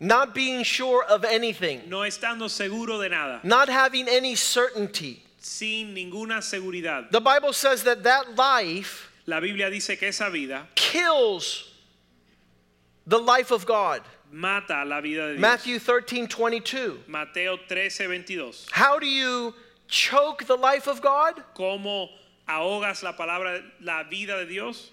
[0.01, 3.41] not being sure of anything, No estando seguro de nada.
[3.45, 5.23] not having any certainty.
[5.39, 7.11] Sin ninguna seguridad.
[7.11, 11.65] The Bible says that that life La Biblia dice que esa vida kills
[13.07, 14.03] the life of God.
[14.33, 15.41] mata la vida de Dios.
[15.41, 17.01] Matthew 13 22.
[17.07, 18.53] Mateo 13, 22.
[18.73, 19.55] How do you
[19.89, 21.43] choke the life of God?
[21.55, 22.09] ¿Cómo
[22.49, 24.91] ahogas la palabra, la vida de Dios?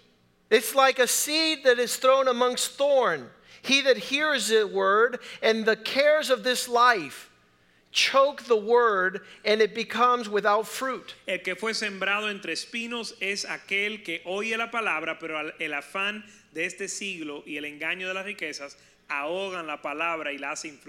[0.55, 3.29] It's like a seed that is thrown amongst thorn.
[3.61, 7.29] He that hears the word and the cares of this life
[7.91, 11.13] choke the word and it becomes without fruit.
[11.27, 16.23] El que fue sembrado entre espinos es aquel que oye la palabra, pero el afán
[16.53, 18.77] de este siglo y el engaño de las riquezas
[19.09, 20.79] ahogan la palabra y la hacen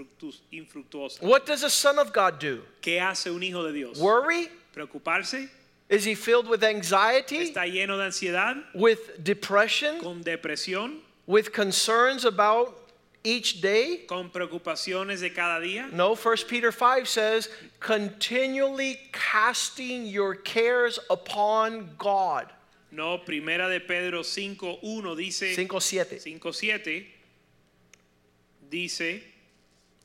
[0.53, 1.21] infructuosa.
[1.23, 2.63] What does a son of God do?
[2.81, 3.99] ¿Qué hace un hijo de Dios?
[3.99, 4.49] Worry?
[4.73, 5.49] ¿Preocuparse?
[5.89, 8.57] Is he filled with anxiety, ¿Está lleno de ansiedad?
[8.75, 10.99] with depression, ¿Con depresión?
[11.27, 12.77] with concerns about
[13.23, 13.99] each day?
[14.09, 15.89] ¿Con preocupaciones de cada día?
[15.93, 22.53] No, 1 Peter 5 says, continually casting your cares upon God.
[22.91, 25.55] No, primera de Pedro 5.1 dice...
[25.55, 26.17] 5 7.
[26.19, 27.07] 5.7
[28.69, 29.23] dice,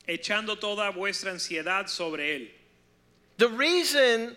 [0.06, 2.48] echando toda vuestra ansiedad sobre él.
[3.38, 4.36] The reason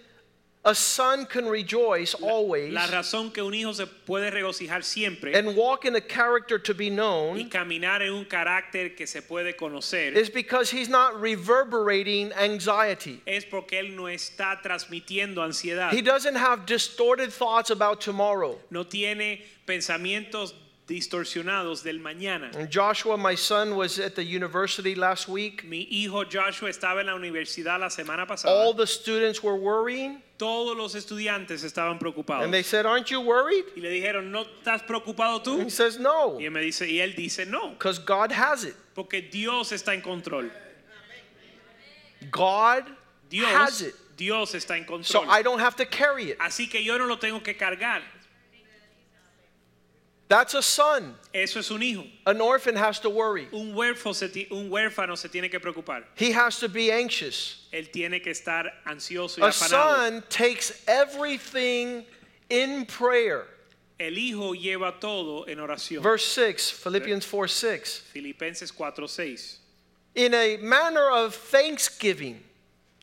[0.65, 5.55] a son can rejoice always La razón que un hijo se puede regocijar siempre and
[5.55, 9.55] walk in a character to be y known caminar en un carácter que se puede
[9.55, 13.21] conocer is because he's not reverberating anxiety.
[13.25, 15.91] es porque él no está transmitiendo ansiedad.
[15.91, 18.57] He doesn't have distorted thoughts about tomorrow.
[18.69, 20.53] No tiene pensamientos
[20.87, 22.55] distorsionados del mañana.
[22.55, 25.63] And Joshua, my son, was at the university last week.
[25.63, 30.75] Mi hijo Joshua estaba en la universidad la semana All the students were worrying, Todos
[30.75, 32.43] los estudiantes estaban preocupados.
[32.43, 33.63] and they said, Aren't you worried?
[33.75, 35.61] Y le dijeron, ¿no estás preocupado tú?
[35.63, 38.75] He says, No, Y él me dice, y él dice, no, because God has it.
[38.93, 40.51] porque Dios está en control.
[42.31, 42.89] God has
[43.29, 43.95] Dios, it.
[44.17, 45.25] Dios está en So control.
[45.29, 46.37] I don't have to carry it.
[46.39, 48.01] Así que yo no lo tengo que cargar.
[50.27, 51.15] That's a son.
[51.33, 52.03] Eso es un hijo.
[52.25, 53.47] An orphan has to worry.
[53.51, 56.03] Un huérfano, se un huérfano se tiene que preocupar.
[56.15, 57.67] He has to be anxious.
[57.71, 62.05] Él tiene que estar ansioso y A son takes everything
[62.49, 63.45] in prayer.
[63.99, 66.01] El hijo lleva todo en oración.
[66.01, 68.01] Verse 6, Philippians 4 6.
[68.11, 69.57] Filipenses 4:6.
[70.15, 72.41] In a manner of thanksgiving,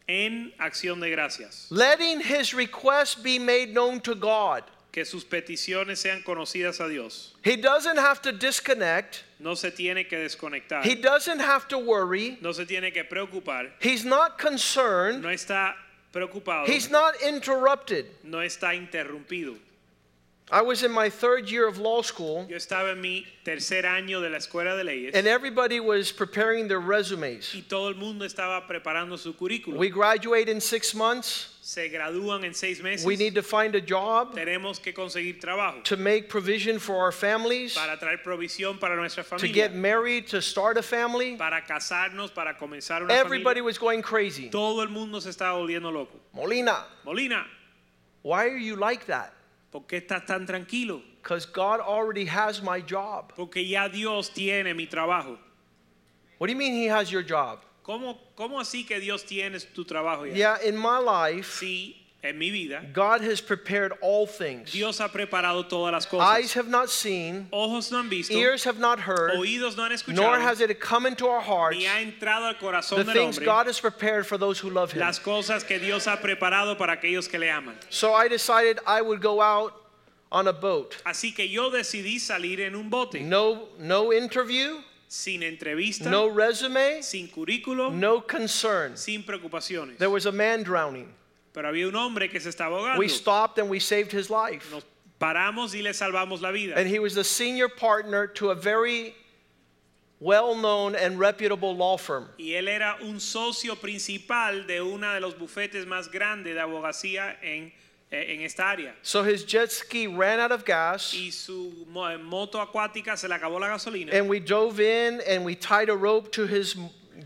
[0.09, 1.69] En acción de gracias.
[1.71, 4.65] letting his request be made known to God.
[4.93, 7.35] Que sus peticiones sean conocidas a Dios.
[7.43, 9.25] He doesn't have to disconnect.
[9.39, 10.85] No se tiene que desconectar.
[10.85, 12.39] He doesn't have to worry.
[12.43, 13.71] No se tiene que preocupar.
[13.81, 15.23] He's not concerned.
[15.23, 15.75] No está
[16.13, 16.67] preocupado.
[16.67, 18.05] He's not interrupted.
[18.23, 19.57] No está interrumpido.
[20.53, 24.21] I was in my third year of law school, Yo estaba en mi tercer año
[24.21, 27.55] de la escuela de leyes and everybody was preparing their resumes.
[27.55, 29.79] y todo el mundo estaba preparando su currículum.
[29.79, 31.49] We graduate in six months.
[31.63, 33.07] Se gradúan en seis meses.
[33.07, 37.13] We need to find a job Tenemos que conseguir trabajo to make provision for our
[37.13, 41.37] families, para traer provisión para nuestra to get married, to start a family.
[41.37, 43.65] para casarnos, para comenzar una Everybody familia.
[43.65, 44.51] was going crazy.
[44.51, 46.21] Todo el mundo se estaba volviendo loco.
[46.35, 47.47] Molina, Molina,
[48.21, 49.33] why are you like that?
[49.73, 51.03] ¿Por qué estás tan tranquilo?
[51.21, 53.33] Because God already has my job.
[53.35, 55.39] Porque ya Dios tiene mi trabajo.
[56.39, 57.61] What do you mean He has your job?
[57.83, 60.35] ¿Cómo, cómo así que Dios tiene tu trabajo ya?
[60.35, 64.71] Yeah, in my life, Sí, en mi vida, God has prepared all things.
[64.71, 66.27] Dios ha preparado todas las cosas.
[66.27, 69.93] Eyes have not seen, Ojos no han visto, ears have not heard, oídos no han
[69.93, 70.15] escuchado.
[70.15, 73.37] nor has it come into our hearts ni ha entrado al the corazón del things
[73.39, 75.01] hombre God has prepared for those who love Him.
[75.01, 77.75] las cosas que Dios ha preparado para aquellos que le aman.
[77.91, 79.75] So I decided I would go out
[80.31, 80.97] on a boat.
[81.05, 87.03] Así que yo decidí salir en un bote, No, no interview, sin entrevista, no resume,
[87.03, 88.97] sin currículo, no concern.
[88.97, 89.99] sin preocupaciones.
[89.99, 91.13] There was a man drowning.
[91.53, 92.99] Pero había un hombre que se estaba ahogando.
[92.99, 94.71] We stopped and we saved his life.
[94.71, 94.85] Nos
[95.19, 96.75] paramos y le salvamos la vida.
[96.77, 99.15] And he was the senior partner to a very
[100.19, 102.29] well known and reputable law firm.
[102.39, 107.37] Y él era un socio principal de uno de los bufetes más grandes de abogacía
[107.43, 107.73] en,
[108.11, 108.95] eh, en esta área.
[109.03, 113.61] So his jet ski ran out of gas, Y su moto acuática se le acabó
[113.61, 114.13] la gasolina.
[114.13, 116.77] and we dove in and we tied a rope to his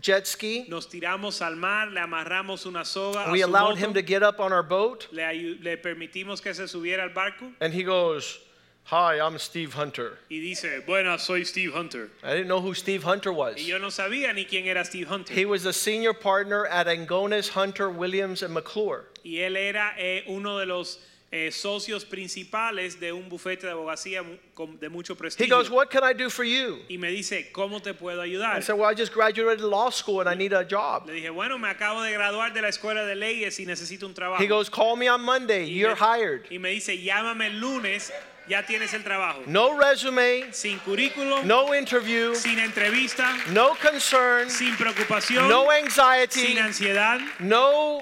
[0.01, 0.65] jet ski.
[0.67, 4.51] Nos tiramos al mar, le amarramos una soga We allowed him to get up on
[4.51, 8.39] our boat, le, le permitimos que se subiera al barco and he goes,
[8.89, 10.17] Hi, I'm Steve Hunter.
[10.31, 12.09] y dice, bueno, soy Steve Hunter.
[12.23, 13.57] I didn't know who Steve Hunter was.
[13.57, 15.33] Y yo no sabía ni quién era Steve Hunter.
[15.33, 19.03] He was a senior partner at Angonis, Hunter, Williams, and McClure.
[19.25, 24.23] Y él era eh, uno de los eh, socios principales de un bufete de abogacía
[24.79, 25.57] de mucho He prestigio.
[25.57, 26.79] goes, What can I do for you?
[26.87, 28.63] y me dice, ¿cómo te puedo I ayudar?
[28.63, 31.05] said, Well, I just graduated law school and I need a job.
[31.07, 34.13] Le dije, bueno, me acabo de graduar de la escuela de leyes y necesito un
[34.13, 34.41] trabajo.
[34.41, 35.65] He goes, Call me on Monday.
[35.69, 36.45] Y You're me- hired.
[36.49, 38.13] Y me dice, llámame el lunes,
[38.47, 39.43] ya tienes el trabajo.
[39.47, 46.57] No resume, Sin currículum, no interview, sin entrevista, no concern, sin preocupación, no anxiety, sin
[46.59, 48.01] ansiedad, no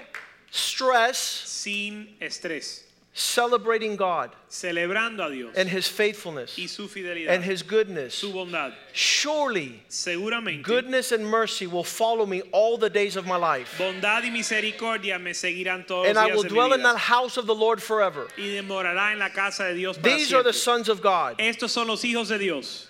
[0.51, 1.17] stress.
[1.17, 2.83] sin estrés.
[3.17, 8.33] Celebrating God celebrando a Dios and His faithfulness y su fidelidad, and His goodness, su
[8.33, 8.73] bondad.
[8.91, 13.73] surely Seguramente, goodness and mercy will follow me all the days of my life.
[13.77, 16.83] bondad y misericordia me seguirán todos And los I días will de mi dwell in
[16.83, 18.27] that house of the Lord forever.
[18.37, 21.37] y demorará en la casa de Dios para These are the sons of God.
[21.39, 22.87] Estos son los hijos de Dios,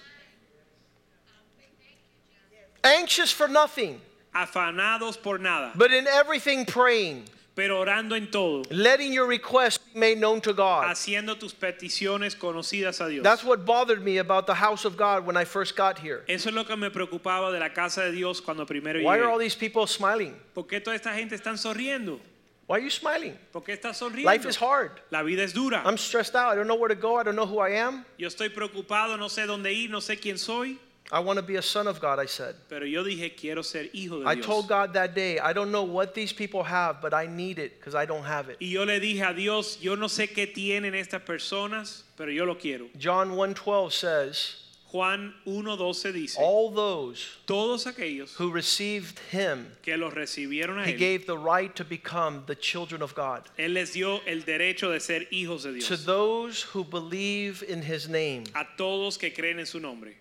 [2.83, 4.01] Anxious for nothing,
[4.33, 7.23] afanados por nada, but in everything praying,
[7.55, 10.85] pero orando en todo, letting your requests be made known to God.
[10.89, 13.23] haciendo tus peticiones conocidas a Dios.
[13.23, 16.23] That's what bothered me about the house of God when I first got here.
[16.27, 19.29] Eso es lo que me preocupaba de la casa de Dios cuando primero Why are
[19.29, 20.35] all these people smiling?
[20.53, 22.19] ¿Por qué toda esta gente está sonriendo?
[22.67, 23.37] Why are you smiling?
[23.53, 24.25] ¿Por qué está sonriendo?
[24.25, 24.99] Life is hard.
[25.11, 25.83] La vida es dura.
[25.85, 26.51] I'm stressed out.
[26.51, 27.15] I don't know where to go.
[27.15, 28.05] I don't know who I am.
[28.17, 30.79] Yo estoy preocupado, no sé dónde ir, no sé quién soy,
[31.11, 32.55] I want to be a son of God, I said.
[32.67, 34.45] pero yo dije quiero ser hijo de I Dios.
[34.45, 37.79] told God that day, I don't know what these people have, but I need it
[37.79, 38.57] because I don't have it.
[38.59, 42.43] Y yo le dije a Dios, yo no sé qué tienen estas personas, pero yo
[42.45, 42.87] lo quiero.
[42.97, 44.55] John 1:12 says,
[44.91, 50.93] Juan 1.12 dice, "All those todos aquellos who received him, que los recibieron a he
[50.93, 53.43] Él, gave the right to become the children of God.
[53.59, 58.07] Él les dio el derecho de ser hijos de To those who believe in his
[58.07, 60.15] name." A todos que creen en su nombre.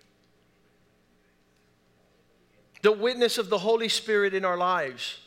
[2.85, 5.17] The witness of the Holy Spirit in our lives.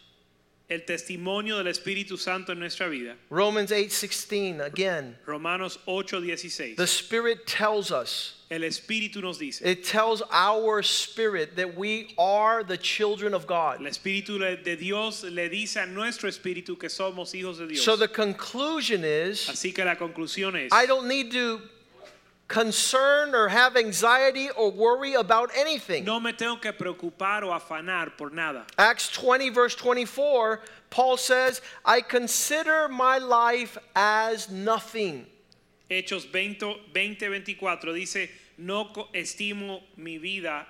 [0.71, 3.17] El testimonio del Espíritu Santo en nuestra vida.
[3.31, 5.17] Romans 8:16 again.
[5.27, 6.77] Romanos 8.16.
[6.77, 9.61] The Spirit tells us El Espíritu nos dice.
[9.63, 13.81] It tells our spirit that we are the children of God.
[13.81, 13.87] El.
[13.87, 17.83] Espíritu de Dios le dice a nuestro espíritu que somos hijos de Dios.
[17.83, 21.61] So the conclusion is Así que la conclusión es, I don't need to
[22.49, 26.05] concern or have anxiety or worry about anything.
[26.05, 28.65] no me tengo que preocupar o afanar por nada.
[28.79, 35.27] Acts 20, verse 24, Paul says, I consider my life as nothing.
[35.91, 38.29] Hechos 20, 24 dice,
[38.59, 40.67] no estimo mi vida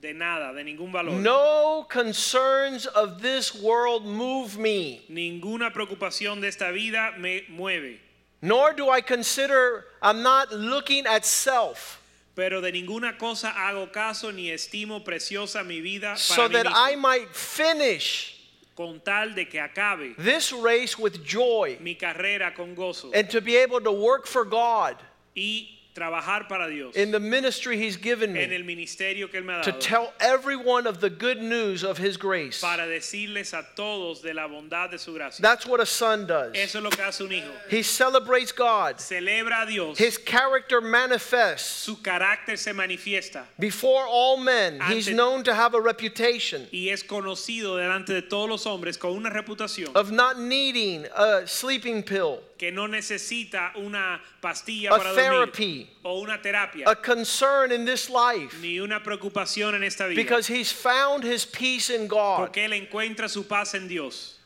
[0.00, 1.12] de nada, de ningún valor.
[1.14, 7.98] No concerns of this world move me, Ninguna preocupación de esta vida me mueve,
[8.44, 12.00] nor do I consider, I'm not looking at self,
[12.36, 16.66] pero de ninguna cosa hago caso ni estimo preciosa mi vida para so mí that
[16.66, 18.34] mismo, I might finish
[18.76, 23.10] con tal de que acabe this race with joy mi carrera con gozo.
[23.14, 24.96] and to be able to work for God
[25.36, 29.44] y trabajar para Dios in the ministry He's given en me, el ministerio que Él
[29.44, 32.60] me ha to dado tell everyone of the good news of His grace.
[32.60, 35.42] para decirles a todos de la bondad de su gracia.
[35.42, 36.52] That's what a son does.
[36.54, 37.50] Eso es lo que hace un hijo.
[37.68, 38.96] He celebrates God.
[38.96, 39.98] Celebra a Dios.
[39.98, 44.80] His character manifests Su carácter se manifiesta before all men.
[44.80, 49.12] He's known to have a reputation y es conocido delante de todos los hombres con
[49.12, 55.10] una reputación of not needing a sleeping pill, que no necesita una pastilla a para
[55.12, 60.06] dormir therapy, o una terapia a concern in this life ni una preocupación en esta
[60.06, 62.38] vida because he's found his peace in God.
[62.38, 64.38] porque él encuentra su paz en Dios.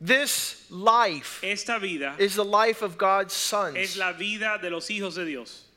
[0.00, 3.96] This life Esta vida is the life of God's es sons.
[3.96, 5.67] la vida de los hijos de Dios.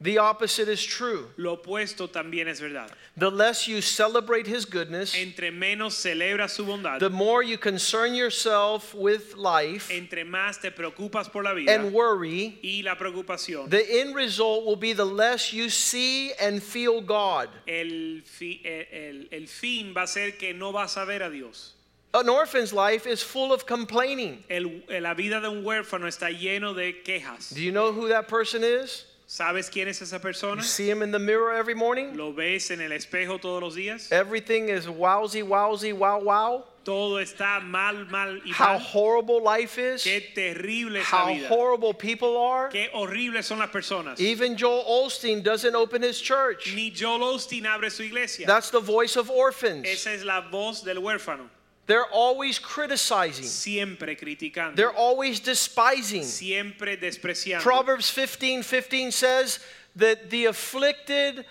[0.00, 1.28] The opposite is true.
[1.36, 2.88] Lo opuesto también es verdad.
[3.16, 8.94] The less you celebrate his goodness, Entre menos su bondad, the more you concern yourself
[8.94, 14.00] with life entre más te preocupas por la vida and worry, y la preocupación, the
[14.00, 17.48] end result will be the less you see and feel God.
[17.66, 21.30] el, fi- el- el- el fin va a ser que no vas a ver a
[21.30, 21.72] Dios.
[22.14, 24.44] An orphan's life is full of complaining.
[24.48, 27.50] El- la vida de un huérfano está lleno de quejas.
[27.52, 29.04] Do you know who that person is?
[29.30, 30.62] ¿Sabes quién es esa You persona?
[30.62, 32.16] see him in the mirror every morning?
[32.16, 34.10] ¿Lo ves en el espejo todos los días?
[34.10, 36.64] Everything is wowsy, wowsy, wow, wow.
[36.82, 38.80] Todo está mal, mal y How mal.
[38.80, 40.02] horrible life is.
[40.02, 41.48] Qué terrible es la How vida.
[41.50, 42.70] horrible people are.
[42.70, 44.18] Qué horribles son las personas.
[44.18, 46.72] Even Joel Osteen doesn't open his church.
[46.74, 48.46] Ni Joel Osteen abre su iglesia.
[48.46, 49.84] That's the voice of orphans.
[49.86, 51.50] Esa es la voz del huérfano.
[51.88, 53.46] They're always criticizing.
[53.46, 54.76] Siempre criticando.
[54.76, 56.22] They're always despising.
[56.22, 57.62] Siempre despreciando.
[57.62, 59.58] Proverbs 15 15 says
[59.96, 61.46] that the afflicted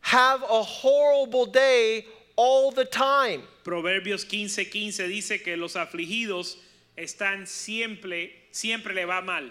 [0.00, 2.06] have a horrible day
[2.36, 3.42] all the time.
[3.64, 6.56] Proverbios 15, 15 dice que los afligidos
[6.96, 9.50] están siempre, siempre le va mal.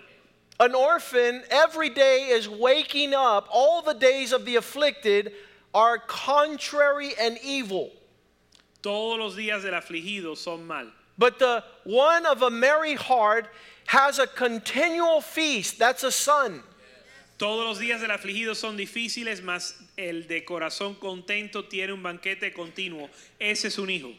[0.62, 3.50] An orphan every day is waking up.
[3.52, 5.34] All the days of the afflicted
[5.74, 7.92] are contrary and evil.
[8.82, 10.92] Todos los días del afligido son mal.
[11.18, 13.50] But the one of a merry heart
[13.88, 15.78] has a continual feast.
[15.78, 16.64] That's a son.
[17.38, 22.54] Todos los días del afligido son difíciles, mas el de corazón contento tiene un banquete
[22.54, 23.10] continuo.
[23.40, 24.14] Ese es un hijo.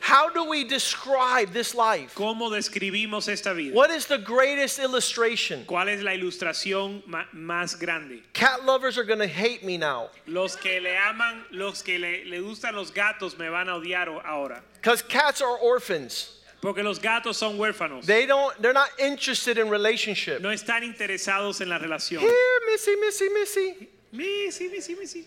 [0.00, 2.14] How do we describe this life?
[2.14, 3.74] ¿Cómo describimos esta vida?
[3.74, 5.64] What is the greatest illustration?
[5.64, 7.02] ¿Cuál es la ilustración
[7.34, 8.22] más grande?
[8.32, 12.24] Cat lovers are going to hate me now Los que le aman, los que le,
[12.24, 14.62] le gustan los gatos me van a odiar ahora.
[14.80, 16.32] because cats are orphans.
[16.62, 18.04] Porque los gatos son huérfanos.
[18.04, 20.40] They don't they're not interested in relationship.
[20.40, 22.20] No están interesados en la relación.
[22.20, 23.88] Here, Missy, Missy, Missy.
[24.12, 25.24] Missy, missy, missy.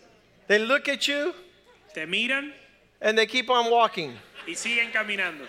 [0.47, 1.33] They look at you
[1.93, 2.51] Te miran
[3.01, 4.13] and they keep on walking.
[4.47, 5.45] Y siguen caminando.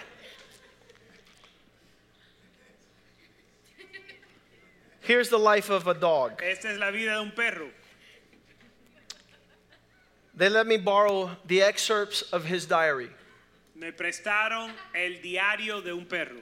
[5.01, 6.41] Here's the life of a dog.
[6.43, 7.69] Esta es la vida de un perro.
[10.37, 13.11] They let me borrow the excerpts of his diary.
[13.75, 16.37] Me prestaron el diario de un perro.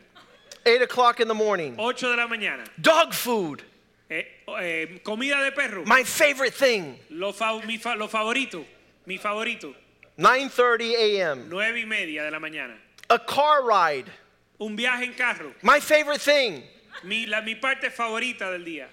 [0.67, 1.77] Eight o'clock in the morning.
[1.79, 2.65] 8 de la mañana.
[2.81, 3.63] Dog food,
[4.11, 5.85] Eh, eh, comida de perro.
[5.87, 6.99] my favorite thing.
[7.11, 8.65] Lo, fa- mi fa- lo favorito.
[9.07, 9.75] Mi favorito.
[10.19, 11.45] 9:30 a.m.
[11.49, 12.75] 9 y media de la mañana.
[13.09, 14.07] A car ride,
[14.61, 15.53] Un viaje en carro.
[15.63, 16.63] my favorite thing.
[17.05, 18.89] Mi, la, mi parte favorita del día.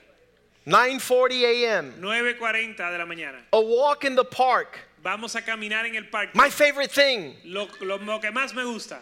[0.67, 1.93] 9:40 a.m.
[1.99, 3.39] 9.40 de la mañana.
[3.53, 6.31] A walk in the park, Vamos a caminar en el parque.
[6.35, 7.35] my favorite thing.
[7.43, 8.99] Lo, lo- lo que más me gusta.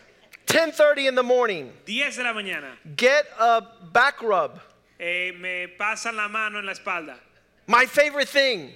[0.47, 2.77] 10:30 in the morning, 10 de la mañana.
[2.97, 3.61] get a
[3.91, 4.59] back rub,
[4.99, 7.15] eh, me pasan la mano en la espalda.
[7.67, 8.71] my favorite thing.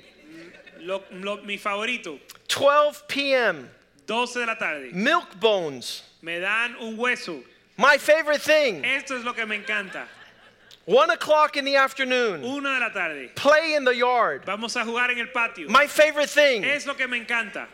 [0.81, 2.19] Lo- lo- mi favorito.
[2.47, 3.69] 12 p.m.
[4.05, 4.91] 12 de la tarde.
[4.93, 7.43] milk bones, Me dan un hueso.
[7.77, 8.83] my favorite thing.
[8.85, 10.05] Esto es lo que me encanta.
[10.85, 13.29] One o'clock in the afternoon, Una de la tarde.
[13.35, 15.67] play in the yard, Vamos a jugar en el patio.
[15.67, 16.63] my favorite thing.
[16.63, 17.67] Es lo que me encanta.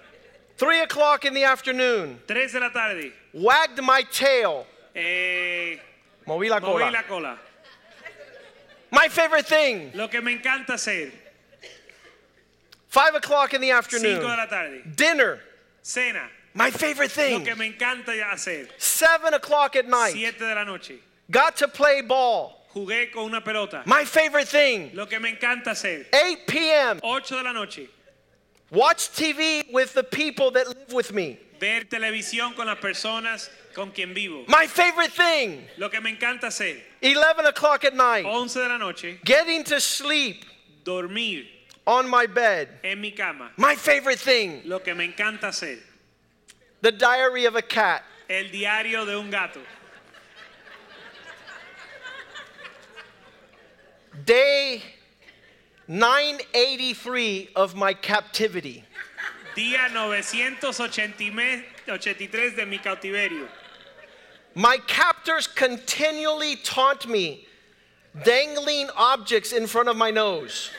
[0.57, 3.11] Three o'clock in the afternoon, 3 de la tarde.
[3.33, 5.77] wagged my tail, Eh,
[6.27, 6.89] moví la moví cola.
[6.91, 7.37] la cola.
[8.91, 9.91] My favorite thing.
[9.95, 11.11] Lo que me encanta hacer.
[12.93, 14.83] Five o'clock in the 5 de afternoon, la tarde.
[14.95, 15.39] dinner,
[15.81, 16.29] Cena.
[16.53, 17.43] my favorite Lo thing.
[17.43, 18.67] que me encanta hacer.
[18.77, 20.99] Seven o'clock at night, 7 de la noche.
[21.31, 23.81] got to play ball, Jugué con una pelota.
[23.87, 24.91] my favorite thing.
[24.93, 26.05] Lo que me encanta hacer.
[26.13, 27.87] 8 p.m., 8 de la noche.
[28.69, 33.89] watch TV with the people that live with me, Ver televisión con las personas con
[33.91, 34.45] quien vivo.
[34.47, 35.65] my favorite thing.
[35.79, 36.77] Lo que me encanta hacer.
[37.01, 39.17] 11 o'clock at night, 11 de la noche.
[39.25, 40.45] getting to sleep
[40.83, 41.45] Dormir
[41.85, 43.51] on my bed, en mi cama.
[43.57, 44.61] my favorite thing.
[44.65, 45.77] Lo que me encanta hacer.
[46.81, 48.03] The diary of a cat.
[48.29, 49.59] El diario de un gato.
[54.25, 54.81] Day
[55.87, 58.83] 983 of my captivity.
[59.55, 63.47] Día 983 de mi cautiverio.
[64.55, 67.47] My captors continually taunt me,
[68.23, 70.69] dangling objects in front of my nose.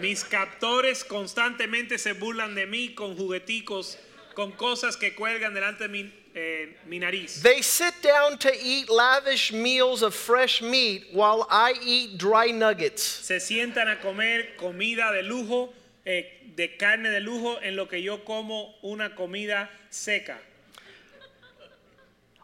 [0.00, 3.96] Mis captores constantemente se burlan de mí con jugueticos,
[4.34, 7.42] con cosas que cuelgan delante de mi, eh, mi nariz.
[7.42, 13.02] They sit down to eat lavish meals of fresh meat while I eat dry nuggets.
[13.02, 15.72] Se sientan a comer comida de lujo,
[16.04, 16.24] eh,
[16.54, 20.36] de carne de lujo, en lo que yo como una comida seca.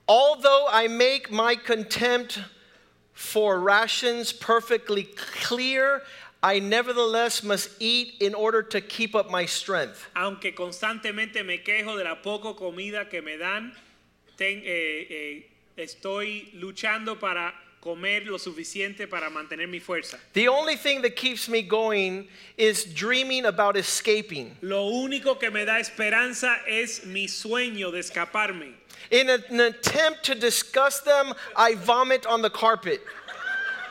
[0.09, 2.39] Although I make my contempt
[3.13, 6.03] for rations perfectly clear,
[6.45, 10.09] I nevertheless must eat in order to keep up my strength.
[10.17, 13.73] Aunque constantemente me quejo de la poco comida que me dan,
[14.37, 15.43] ten- eh, eh,
[15.79, 20.19] estoy luchando para comer lo suficiente para mantener mi fuerza.
[20.33, 24.57] The only thing that keeps me going is dreaming about escaping.
[24.63, 28.75] Lo único que me da esperanza es mi sueño de escaparme.
[29.11, 33.01] In an attempt to discuss them, I vomit on the carpet.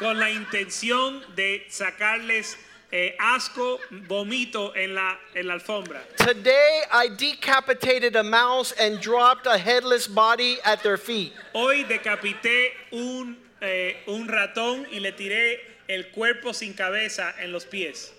[0.02, 2.58] Con la intención de sacarles
[2.92, 6.02] eh, asco, vomito en la, en la alfombra.
[6.18, 11.34] Today, I decapitated a mouse and dropped a headless body at their feet.
[11.54, 17.66] Hoy decapité un, eh, un ratón y le tiré el cuerpo sin cabeza en los
[17.66, 18.12] pies.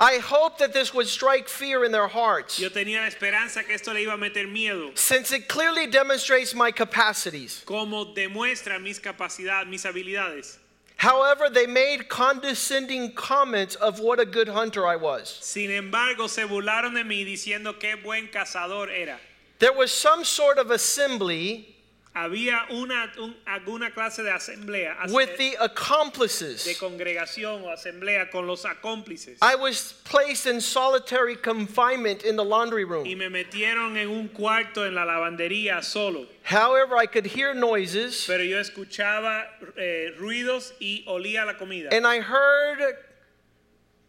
[0.00, 3.74] I hope that this would strike fear in their hearts, Yo tenía la esperanza que
[3.74, 7.64] esto le iba a meter miedo, since it clearly demonstrates my capacities.
[7.66, 10.58] como demuestra mis capacidades, mis habilidades.
[10.98, 15.38] However, they made condescending comments of what a good hunter I was.
[15.40, 19.16] Sin embargo, se burlaron de mí diciendo qué buen cazador era.
[19.60, 21.76] There was some sort of assembly
[22.14, 26.66] Había una, un- alguna clase de asamblea, with the de accomplices.
[26.78, 29.36] congregación o asamblea con los acómplices.
[29.40, 33.04] I was placed in solitary confinement in the laundry Y room.
[33.18, 36.26] me metieron en un cuarto en la lavandería solo.
[36.42, 39.44] However, I could hear noises Pero yo escuchaba
[39.76, 41.90] eh, ruidos y olía la comida.
[41.92, 42.96] and I heard,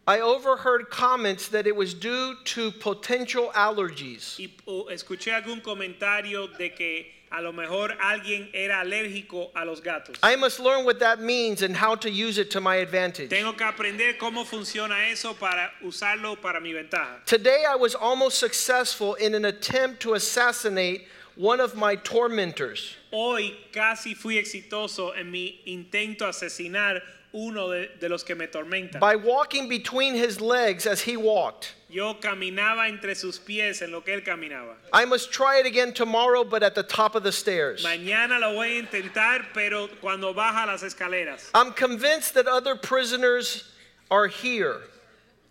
[0.08, 4.36] I overheard comments that it was due to potential allergies.
[4.40, 4.48] Y
[4.90, 10.16] escuché algún comentario de que A lo mejor alguien era alérgico a los gatos.
[10.22, 13.30] I must learn what that means and how to use it to my advantage.
[13.30, 17.24] Tengo que aprender cómo funciona eso para usarlo para mi ventaja.
[17.26, 21.06] Today I was almost successful in an attempt to assassinate
[21.36, 22.96] one of my tormentors.
[23.12, 27.00] Hoy casi fui exitoso en mi intento asesinar
[27.32, 28.98] uno de, de los que me tormentan.
[29.00, 31.72] by walking between his legs as he walked.
[31.88, 34.74] Yo caminaba entre sus pies en lo que él caminaba.
[34.92, 37.84] I must try it again tomorrow, but at the top of the stairs.
[37.84, 41.50] Mañana lo voy a intentar, pero cuando baja las escaleras.
[41.54, 43.72] I'm convinced that other prisoners
[44.10, 44.82] are here,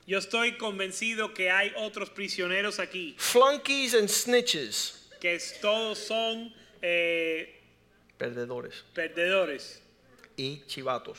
[0.06, 4.98] Yo estoy convencido que hay otros prisioneros aquí, flunkies and snitches.
[5.22, 6.52] que todos son
[6.82, 7.48] eh,
[8.18, 9.80] Perdedores perdedores.
[10.38, 11.18] y chivatos.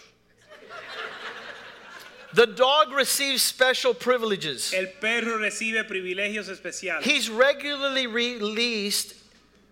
[2.33, 4.73] The dog receives special privileges.
[4.73, 7.03] El perro recibe privilegios especiales.
[7.03, 9.14] He's regularly released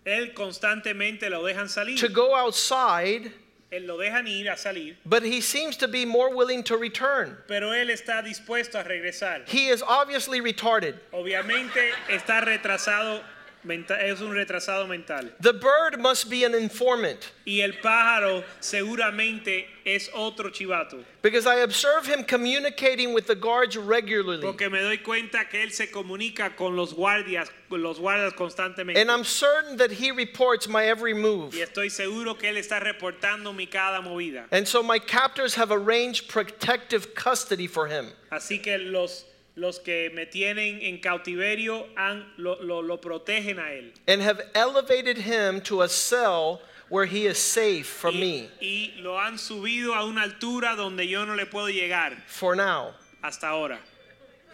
[0.04, 1.96] Él constantemente lo dejan salir.
[1.98, 3.30] to go outside,
[3.70, 7.36] Él lo dejan ir a salir, but he seems to be more willing to return.
[7.46, 9.46] pero él está dispuesto a regresar.
[9.46, 10.94] He is obviously retarded.
[11.12, 13.22] Obviamente está retrasado,
[13.70, 15.32] es un retrasado mental.
[15.40, 21.60] The bird must be an informant Y el pájaro seguramente es otro chivato, because I
[21.60, 24.42] observe him communicating with the guards regularly.
[24.42, 29.00] porque me doy cuenta que él se comunica con los guardias, los guardias constantemente.
[29.00, 31.54] And I'm certain that he reports my every move.
[31.54, 34.44] Y estoy seguro que él está reportando mi cada movida.
[34.50, 38.12] And so my captors have arranged protective custody for him.
[38.30, 39.24] Así que los,
[39.58, 43.92] los que me tienen en cautiverio han, lo, lo, lo protegen a él.
[44.06, 48.92] and have elevated him to a cell where he is safe from y, me y
[49.02, 52.94] lo han subido a una altura donde yo no le puedo llegar for now.
[53.22, 53.78] hasta ahora,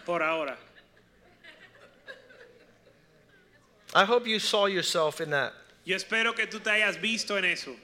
[0.04, 0.56] por ahora.
[3.94, 5.52] I hope you saw yourself in that.
[5.84, 7.76] Yo espero que tú te hayas visto en eso.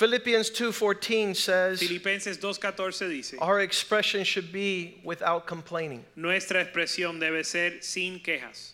[0.00, 6.02] Philippians 2:14 says Filipenses 2.14 dice, our expression should be without complaining.
[6.16, 8.72] nuestra expresión debe ser sin quejas.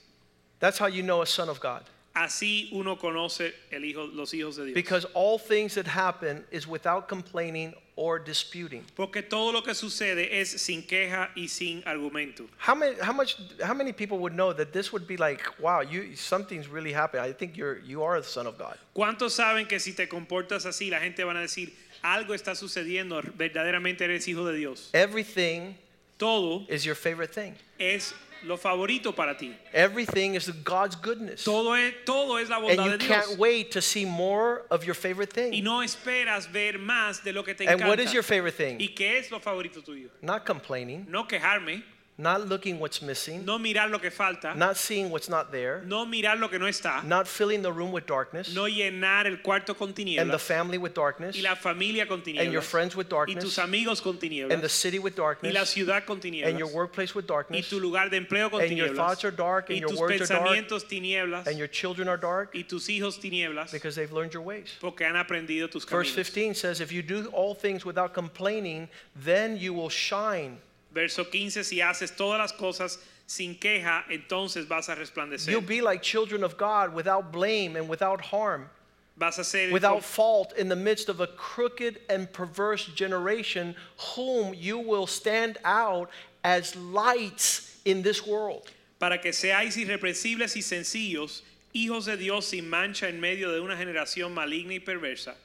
[0.61, 1.83] That's how you know a son of God.
[2.15, 4.75] Así uno conoce el hijo, los hijos de Dios.
[4.75, 8.85] Because all things that happen is without complaining or disputing.
[8.95, 12.47] Porque todo lo que sucede es sin queja y sin argumento.
[12.59, 15.81] How many how much how many people would know that this would be like, wow,
[15.81, 17.25] you something's really happening.
[17.25, 18.77] I think you're you are the son of God.
[18.95, 21.73] ¿Cuántos saben que si te comportas así, la gente van a decir,
[22.03, 24.91] algo está sucediendo, verdaderamente eres hijo de Dios?
[24.93, 25.75] Everything
[26.19, 27.55] Todo is your favorite thing.
[27.79, 28.15] es
[28.45, 29.55] lo favorito para ti.
[29.73, 31.45] Everything is God's goodness.
[31.45, 34.95] Todo es, todo es la And you de can't wait to see more of your
[34.95, 35.65] favorite Y thing.
[35.65, 38.05] no esperas ver más de lo que te And what encanta.
[38.05, 38.79] is your favorite thing?
[38.81, 40.09] ¿Y qué es lo favorito tuyo?
[40.23, 41.83] Not complaining, No quejarme,
[42.19, 46.07] not looking what's missing, no mirar lo que falta, not seeing what's not there, no
[46.07, 49.75] mirar lo que no está, not filling the room with darkness, no llenar el cuarto
[49.77, 50.23] con tinieblas.
[50.23, 52.45] and the family with darkness, y la familia con tinieblas.
[52.45, 53.37] and your friends with darkness.
[53.37, 54.53] y tus amigos con tinieblas.
[54.53, 55.53] and the city with darkness.
[55.53, 56.49] y la ciudad con tinieblas.
[56.49, 57.67] and your workplace with darkness.
[57.67, 59.99] y tu lugar de empleo con and your thoughts are dark, and y your tus
[59.99, 63.95] words are dark, pensamientos tinieblas and your children are dark y tus hijos tinieblas because
[63.95, 64.75] they've learned your ways.
[64.81, 69.57] porque han aprendido tus Verse 15 says, If you do all things without complaining, then
[69.57, 70.59] you will shine.
[70.97, 75.51] Verso 15, si haces todas las cosas sin queja, entonces vas a resplandecer.
[75.51, 78.71] You'll be like children of God without blame and without harm,
[79.15, 83.77] vas a ser without fault in the midst of a crooked and perverse generation,
[84.15, 86.09] whom you will stand out
[86.43, 88.73] as lights in this world.
[88.99, 91.43] para que seáis irreprensibles y sencillos,
[91.75, 95.37] hijos de Dios sin mancha en medio de una generación maligna y perversa,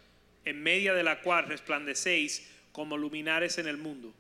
[0.46, 4.14] en medio de la cual resplandecéis como luminares en el mundo.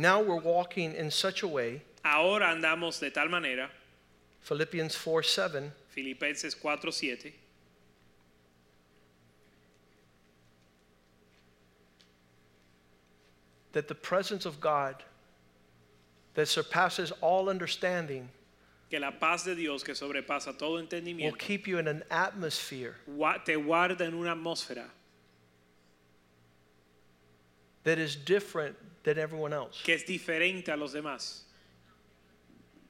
[0.00, 3.68] Now we're walking in such a way, Ahora andamos de tal manera,
[4.40, 7.32] Philippians 4 7, Filipenses 4:7,
[13.72, 15.04] that the presence of God
[16.32, 18.30] that surpasses all understanding
[18.88, 20.82] que la paz de Dios que sobrepasa todo
[21.22, 22.96] will keep you in an atmosphere
[23.44, 24.86] te guarda en una atmósfera
[27.84, 29.82] that is different than everyone else.
[29.84, 31.42] que es diferente a los demás.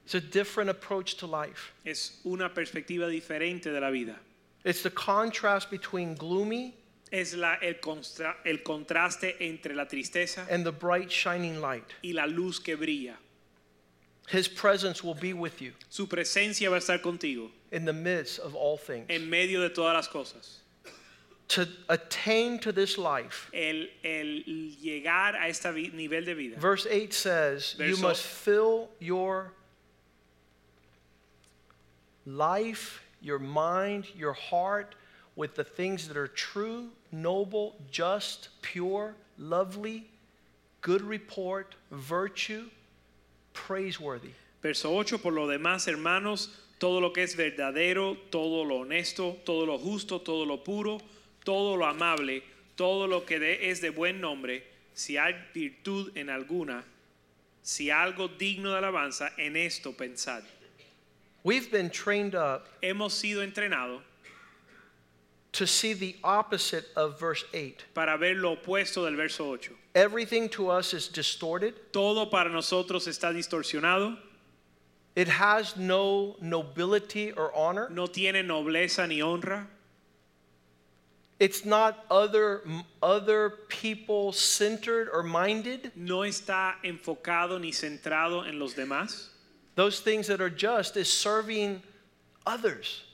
[0.05, 1.71] It's a different approach to life.
[1.85, 4.15] Es una perspectiva diferente de la vida.
[4.65, 6.73] It's the contrast between gloomy
[7.11, 11.83] Es la, el, constra- el contraste entre la tristeza and the bright shining light.
[12.03, 13.15] y la luz que brilla.
[14.29, 18.39] His presence will be with you Su presencia va a estar contigo in the midst
[18.39, 19.05] of all things.
[19.09, 20.59] en medio de todas las cosas.
[21.51, 23.49] To attain to this life.
[23.53, 24.43] el, el
[24.81, 26.57] llegar a este nivel de vida.
[26.57, 29.51] Verse 8 says, You must fill your
[32.25, 34.95] life, your mind, your heart
[35.35, 40.07] with the things that are true, noble, just, pure, lovely,
[40.79, 42.69] good report, virtue,
[43.51, 44.31] praiseworthy.
[44.61, 46.47] Verso 8, por lo demás, hermanos,
[46.79, 51.01] todo lo que es verdadero, todo lo honesto, todo lo justo, todo lo puro,
[51.43, 52.43] todo lo amable,
[52.75, 54.63] todo lo que de- es de buen nombre,
[54.93, 56.83] si hay virtud en alguna,
[57.61, 60.43] si algo digno de alabanza, en esto pensad.
[61.43, 64.01] We've been trained up Hemos sido entrenados
[65.53, 67.83] to see the opposite of verse 8.
[67.93, 69.75] para ver lo opuesto del verso 8.
[69.95, 71.73] Everything to us is distorted.
[71.91, 74.17] Todo para nosotros está distorsionado,
[75.15, 77.89] It has no nobility or honor.
[77.89, 79.67] no tiene nobleza ni honra,
[81.41, 82.61] It's not other
[83.01, 85.91] other people centered or minded.
[85.95, 89.29] no está enfocado ni centrado en los demás.
[89.73, 91.81] Those things that are just is serving
[92.45, 93.05] others.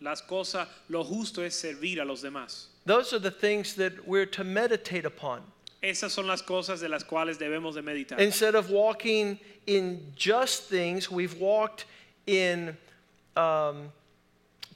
[0.00, 2.66] Las cosas, lo justo es servir a los demás.
[2.86, 5.42] Those are the things that we're to meditate upon.
[5.82, 8.20] Esas son las cosas de las cuales debemos de meditar.
[8.20, 11.86] Instead of walking in just things, we've walked
[12.28, 12.76] in
[13.36, 13.90] um,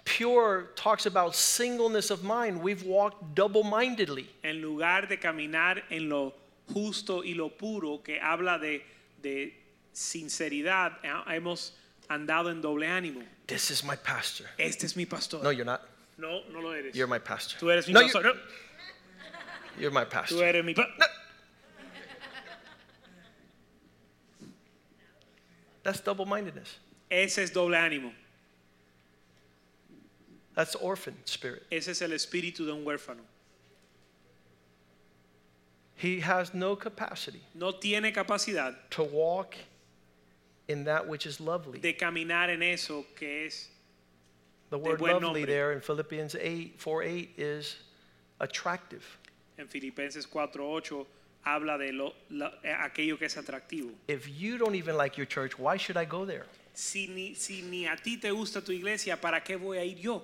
[0.09, 2.61] pure, talks about singleness of mind.
[2.63, 4.27] We've walked double mindedly.
[4.43, 6.33] En lugar de caminar en lo
[6.73, 8.83] justo y lo puro que habla de,
[9.23, 9.53] de
[9.93, 11.73] sinceridad, eh, hemos
[12.09, 13.23] andado en doble ánimo.
[13.47, 14.47] This is my pastor.
[14.59, 15.43] Este es mi pastor.
[15.43, 15.83] No, you're not.
[16.17, 16.95] no, no lo eres.
[16.95, 17.59] You're my pastor.
[17.59, 18.23] Tú eres mi no, pastor.
[18.23, 18.41] You're, No,
[19.81, 20.37] you're my pastor.
[20.37, 20.49] tú pastor.
[20.49, 20.89] eres mi pa-
[25.83, 26.77] That's double mindedness.
[27.11, 28.13] Ese es doble ánimo.
[30.59, 31.63] That's orphan spirit.
[31.71, 33.21] Ese es el espíritu de un huérfano.
[35.95, 39.55] He has no capacity No tiene capacidad to walk
[40.67, 41.79] in that which is lovely.
[41.79, 43.69] de caminar en eso que es
[44.71, 45.47] The word lovely nombre.
[45.47, 47.77] there in Philippians 8, 4 8 is
[48.41, 49.05] attractive.
[49.59, 51.07] en Filipenses 4:8
[51.45, 53.93] habla de lo, la- eh, aquello que es atractivo.
[54.09, 56.47] If you don't even like your church, why should I go there?
[56.75, 59.99] Si ni, si ni a ti te gusta tu iglesia, ¿para qué voy a ir
[60.01, 60.23] yo?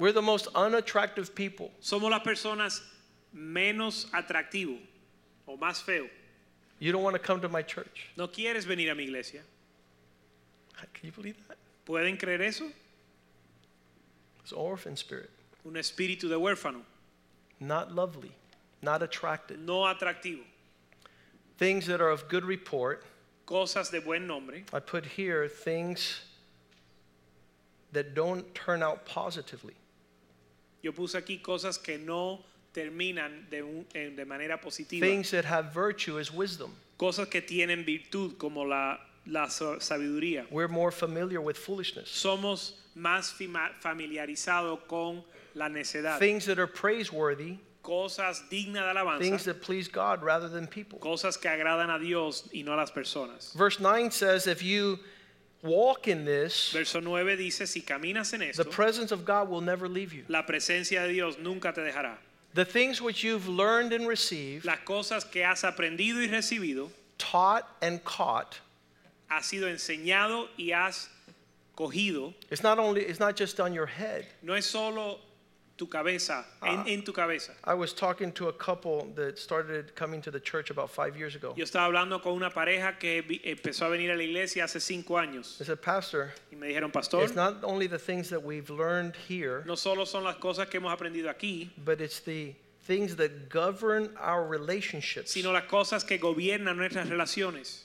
[0.00, 1.70] We're the most unattractive people.
[1.82, 2.80] Somos las personas
[3.36, 4.78] menos atractivo
[5.46, 6.08] o más feo.
[6.78, 8.08] You don't want to come to my church.
[8.16, 9.42] No quieres venir a mi iglesia.
[10.94, 11.58] Can you believe that?
[11.86, 12.64] ¿Pueden creer eso?
[14.42, 15.28] It's orphan spirit.
[15.66, 16.80] Un espíritu de huérfano,
[17.60, 18.32] Not lovely,
[18.80, 19.58] not attractive.
[19.58, 20.40] no atractivo.
[21.58, 23.04] Things that are of good report.
[23.44, 24.62] Cosas de buen nombre.
[24.72, 26.22] I put here things
[27.92, 29.74] that don't turn out positively.
[30.82, 32.40] Yo puse aquí cosas que no
[32.72, 35.04] terminan de, un- de manera positiva.
[35.06, 36.74] Things that have virtue is wisdom.
[36.98, 40.46] Cosas que tienen virtud como la, la sa- sabiduría.
[40.50, 42.08] We're more familiar with foolishness.
[42.08, 43.34] Somos más
[43.82, 45.22] familiarizados con
[45.54, 46.18] la necedad.
[46.18, 49.20] Things that are praiseworthy, Cosas dignas de alabanza.
[49.20, 50.98] things that please God rather than people.
[50.98, 53.54] Cosas que agradan a Dios y no a las personas.
[53.54, 54.98] Verse 9 says, if you
[55.62, 59.88] walk in this, Verso 9 dice, si caminas en the presence of God will never
[59.88, 60.24] leave you.
[60.28, 62.16] la presencia de Dios nunca te dejará.
[62.54, 66.88] The things which you've learned and received, Las cosas que has aprendido y recibido,
[67.18, 68.58] taught and caught,
[69.28, 71.08] has sido enseñado y has
[71.76, 74.26] cogido, it's not only it's not just on your head.
[74.42, 75.18] no es solo
[75.80, 76.84] tu cabeza, en, ah.
[76.86, 77.52] en tu cabeza.
[77.64, 81.34] I was talking to a couple that started coming to the church about five years
[81.34, 81.54] ago.
[81.56, 84.78] Yo estaba hablando con una pareja que vi- empezó a venir a la iglesia hace
[84.78, 88.42] cinco años I said, Pastor, y me dijeron, pastor, it's not only the things that
[88.42, 92.54] we've learned here, no solo son las cosas que hemos aprendido aquí, but it's the
[92.82, 95.30] things that govern our relationships.
[95.30, 97.84] sino las cosas que gobiernan nuestras relaciones.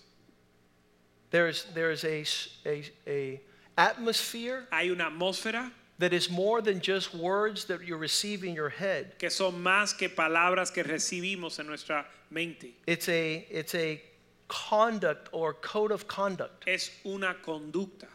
[1.32, 3.41] There's there's a, s- a, a
[3.78, 8.70] atmosphere Hay una atmósfera that is more than just words that you receive in your
[8.70, 9.18] head.
[9.18, 12.74] que son más que palabras que recibimos en nuestra mente.
[12.86, 14.02] It's a it's a
[14.48, 18.08] conduct or code of conduct Es una conducta,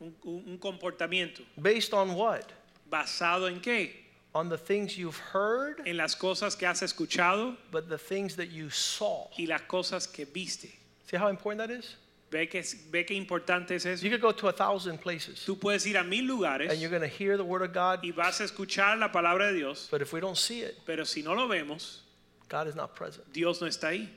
[0.00, 1.42] un, un- comportamiento.
[1.60, 2.52] based on what?
[2.90, 3.90] ¿Basado en qué?
[4.34, 8.50] On the things you've heard, En las cosas que has escuchado but the things that
[8.50, 9.28] you saw.
[9.38, 10.70] y las cosas que viste.
[11.10, 11.96] See how important that is?
[12.30, 14.04] ¿Ve que, ve qué importante es eso?
[14.04, 16.90] You could go to a thousand places Tú puedes ir a mil lugares and you're
[16.90, 19.88] going to hear the word of God, y vas a escuchar la palabra de Dios,
[19.90, 22.00] but if we don't see it, pero si no lo vemos,
[22.48, 23.32] God is not present.
[23.32, 24.08] Dios no está ahí.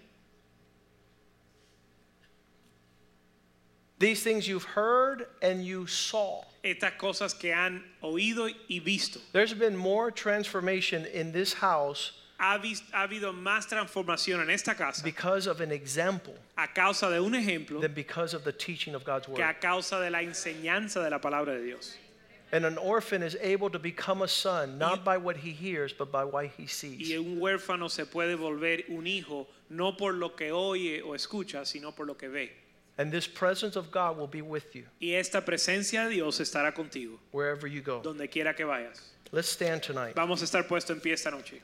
[3.99, 6.43] These things you've heard and you saw.
[6.63, 9.19] Estas cosas que han oído y visto.
[9.31, 12.11] There's been more transformation in this house
[12.41, 17.07] Ha, vis- ha habido más transformación en esta casa because of an example a causa
[17.11, 19.41] de un ejemplo than because of the teaching of God's que word.
[19.43, 21.95] a causa de la enseñanza de la palabra de Dios.
[22.51, 26.11] And an orphan is able to become a son not by what he hears, but
[26.11, 27.17] by what he Y sees.
[27.17, 31.91] un huérfano se puede volver un hijo no por lo que oye o escucha, sino
[31.91, 32.51] por lo que ve.
[32.97, 36.73] And this presence of God will be with you Y esta presencia de Dios estará
[36.73, 38.01] contigo, wherever you go.
[38.01, 38.99] donde quiera que vayas.
[39.31, 40.13] Let's stand tonight.
[40.15, 41.61] Vamos a estar puesto en pie esta noche.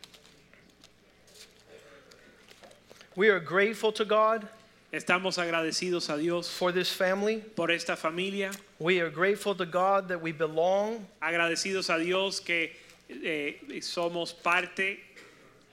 [3.17, 4.47] We are grateful to God
[4.93, 7.37] Estamos agradecidos a Dios for this family.
[7.55, 12.69] por esta familia, We are grateful to God that we belong agradecidos a Dios que
[13.09, 14.99] eh, somos parte,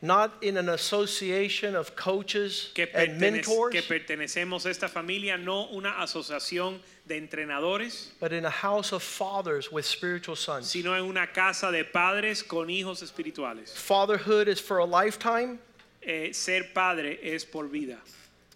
[0.03, 5.69] not in an association of coaches que, and mentors, que pertenecemos a esta familia, no
[5.73, 10.69] una asociación de entrenadores, but in a house of fathers with spiritual sons.
[10.69, 13.69] sino en una casa de padres con hijos espirituales.
[13.69, 15.61] Fatherhood is for a lifetime.
[16.07, 17.99] Eh, ser padre es por vida.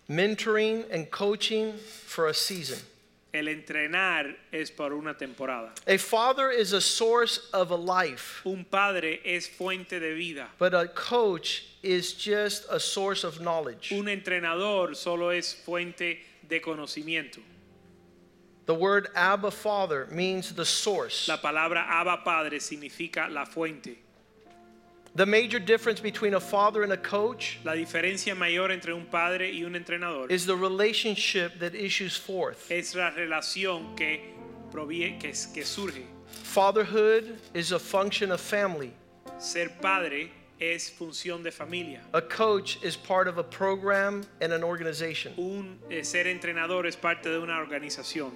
[0.08, 1.72] mentoring and coaching
[2.06, 2.78] for a season.
[3.34, 5.70] El entrenar es por una temporada.
[5.86, 10.48] A father is a source of a life, Un padre es fuente de vida.
[10.58, 13.92] but a coach is just a source of knowledge.
[13.92, 16.18] Un entrenador solo es fuente
[16.48, 17.40] de conocimiento.
[18.64, 21.28] The word Abba Father means the source.
[21.28, 23.96] La palabra Abba Padre significa la fuente.
[25.18, 29.50] The major difference between a father and a coach La diferencia mayor entre un padre
[29.50, 32.70] y un entrenador is the relationship that issues forth.
[32.70, 34.20] es la relación que,
[34.70, 36.04] provie- que, que surge.
[36.28, 38.92] Fatherhood is a function of family.
[39.38, 41.98] Ser padre es función de familia.
[42.14, 45.34] A coach is part of a program and an organization.
[45.36, 48.30] Un eh, ser entrenador es parte de una organización.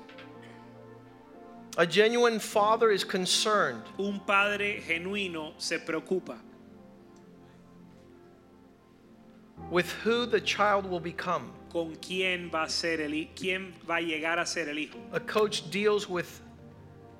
[1.78, 6.40] A genuine father is concerned Un padre genuino se preocupa
[9.72, 11.50] with who the child will become.
[11.72, 14.98] con quién va a ser el quién va a llegar a ser el hijo.
[15.12, 16.42] A coach deals with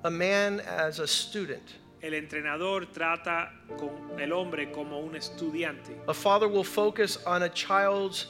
[0.04, 1.78] a man as a student.
[2.02, 5.96] El entrenador trata con el hombre como un estudiante.
[6.06, 8.26] A father will focus on a child's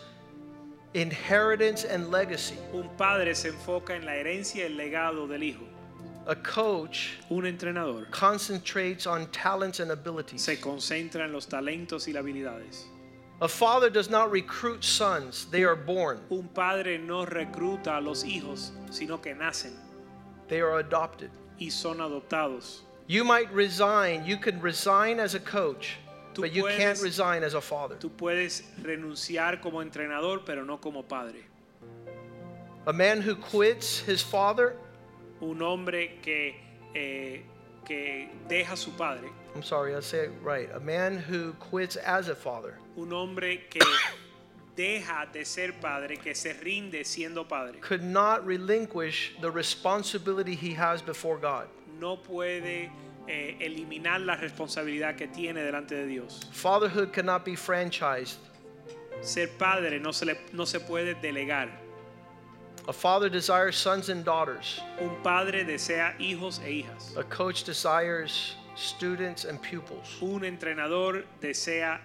[0.95, 2.57] inheritance and legacy.
[2.73, 5.64] Un padre se enfoca en la herencia y el legado del hijo.
[6.29, 10.43] A coach Un entrenador concentrates on talents and abilities.
[10.43, 12.87] se concentra en los talentos y las habilidades.
[13.43, 16.20] A father does not recruit sons, they are born.
[16.30, 19.72] Un padre no recruta a los hijos, sino que nacen
[20.47, 21.28] They are adopted.
[21.59, 22.82] y son adoptados.
[23.09, 25.99] You might resign, you can resign as a coach,
[26.34, 27.97] Tú but you can't resign as a father.
[27.97, 31.45] Tú puedes renunciar como entrenador, pero no como padre.
[32.86, 34.76] A man who quits his father,
[35.40, 36.55] Un hombre que,
[36.95, 37.40] eh,
[37.84, 40.70] que deja a su padre, I'm sorry, I'll say it right.
[40.72, 43.80] A man who quits as a father un hombre que
[44.76, 50.74] deja de ser padre, que se rinde siendo padre, could not relinquish the responsibility he
[50.74, 51.68] has before God.
[52.01, 52.90] no puede
[53.28, 56.40] eh, eliminar la responsabilidad que tiene delante de Dios.
[56.53, 58.38] Fatherhood cannot be franchised.
[59.20, 61.68] Ser padre no se, le, no se puede delegar.
[62.88, 64.80] A father desires sons and daughters.
[65.01, 67.16] Un padre desea hijos e hijas.
[67.16, 70.18] A coach desires students and pupils.
[70.20, 72.01] Un entrenador desea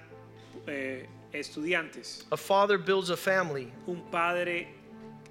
[0.68, 2.24] eh, estudiantes.
[2.32, 3.72] A father builds a family.
[3.88, 4.68] Un padre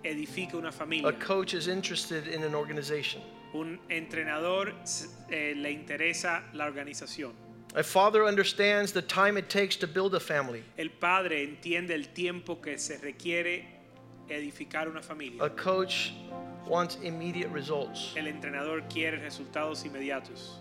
[0.05, 1.13] edifica una A familia.
[1.13, 3.21] coach is interested in an organization.
[3.55, 4.73] Un entrenador
[5.31, 7.33] eh, le interesa la organización.
[7.75, 10.63] A father understands the time it takes to build a family.
[10.79, 13.65] El padre entiende el tiempo que se requiere
[14.29, 15.43] edificar una familia.
[15.45, 16.13] A coach
[16.67, 18.13] wants immediate results.
[18.17, 20.61] El entrenador quiere resultados inmediatos.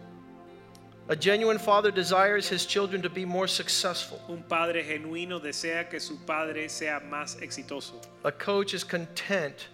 [1.07, 4.19] A genuine father desires his children to be more successful.
[4.27, 7.93] Un padre genuino desea que su padre sea más exitoso.
[8.23, 9.67] A coach is content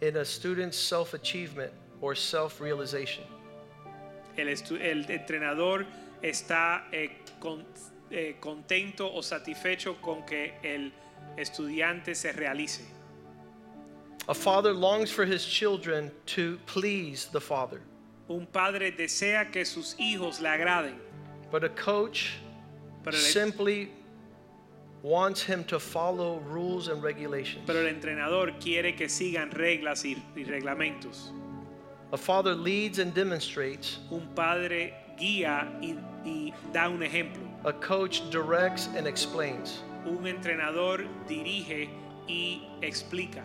[0.00, 3.22] in a student's self achievement or self realization.
[4.36, 5.86] El, el entrenador
[6.20, 7.10] está eh,
[7.40, 7.64] con-
[8.10, 10.90] eh, contento o satisfecho con que el
[11.38, 12.82] estudiante se realice.
[14.28, 17.80] A father longs for his children to please the father,
[18.28, 20.94] Un padre desea que sus hijos le agraden,
[21.50, 22.32] but a coach
[23.04, 23.90] pero el, simply
[25.02, 27.62] wants him to follow rules and regulations.
[27.66, 31.30] pero el entrenador quiere que sigan reglas y, y reglamentos.
[32.12, 37.42] A father leads and demonstrates, Un padre guía y, y da un ejemplo.
[37.64, 39.82] a coach directs and explains.
[40.04, 41.88] Un entrenador dirige
[42.28, 43.42] y explica.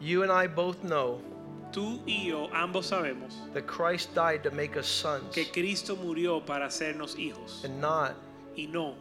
[0.00, 1.20] You and I both know
[1.74, 6.44] Tú y yo ambos sabemos that Christ died to make us sons que Cristo murió
[6.44, 8.14] para hacernos hijos and not
[8.56, 8.94] y no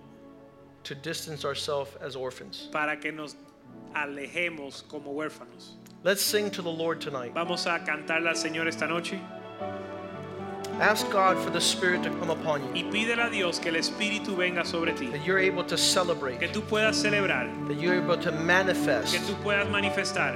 [0.83, 2.69] to distance ourselves as orphans.
[2.71, 3.35] para que nos
[3.93, 5.75] alejemos como huérfanos.
[6.03, 7.33] Let's sing to the Lord tonight.
[7.33, 9.19] Vamos a cantarle al Señor esta noche
[10.79, 13.75] Ask God for the Spirit to come upon you, y pídele a Dios que el
[13.75, 17.93] Espíritu venga sobre ti, that you're able to celebrate, que tú puedas celebrar, that you're
[17.93, 20.35] able to manifest, que tú puedas manifestar,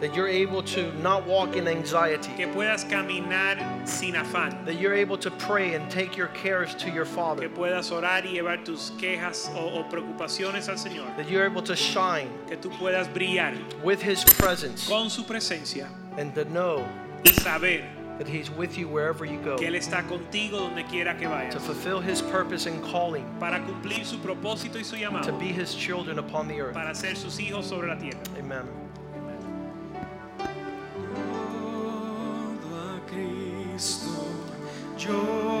[0.00, 4.92] that you're able to not walk in anxiety, que puedas caminar sin afán, that you're
[4.94, 7.48] able to pray and take your cares to your Father.
[7.48, 11.62] que puedas orar y llevar tus quejas o, o preocupaciones al Señor, that you're able
[11.62, 15.88] to shine que tú puedas brillar with His presence, con su presencia
[16.18, 16.84] and to know
[17.24, 17.82] y saber
[18.18, 21.52] that He's with you wherever you go, que Él está contigo donde quiera que vayas.
[21.52, 25.24] to fulfill His purpose and calling, para cumplir su propósito y su llamado.
[25.24, 26.74] to be His children upon the earth.
[26.74, 28.20] para ser sus hijos sobre la tierra.
[28.38, 28.68] Amen.
[35.06, 35.53] Yo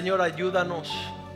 [0.00, 0.88] Señor, ayúdanos,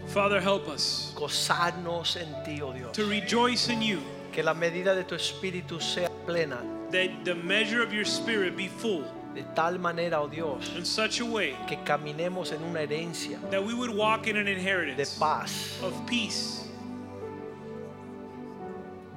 [0.06, 2.92] Father, help us gozarnos en ti, oh Dios.
[2.92, 4.00] to rejoice in you,
[4.32, 8.68] Que la medida de tu espíritu sea plena, that the measure of your spirit be
[8.68, 9.04] full.
[9.34, 13.62] De tal manera, oh Dios, in such a way que caminemos en una herencia that
[13.62, 16.66] we would walk in an de paz, of peace,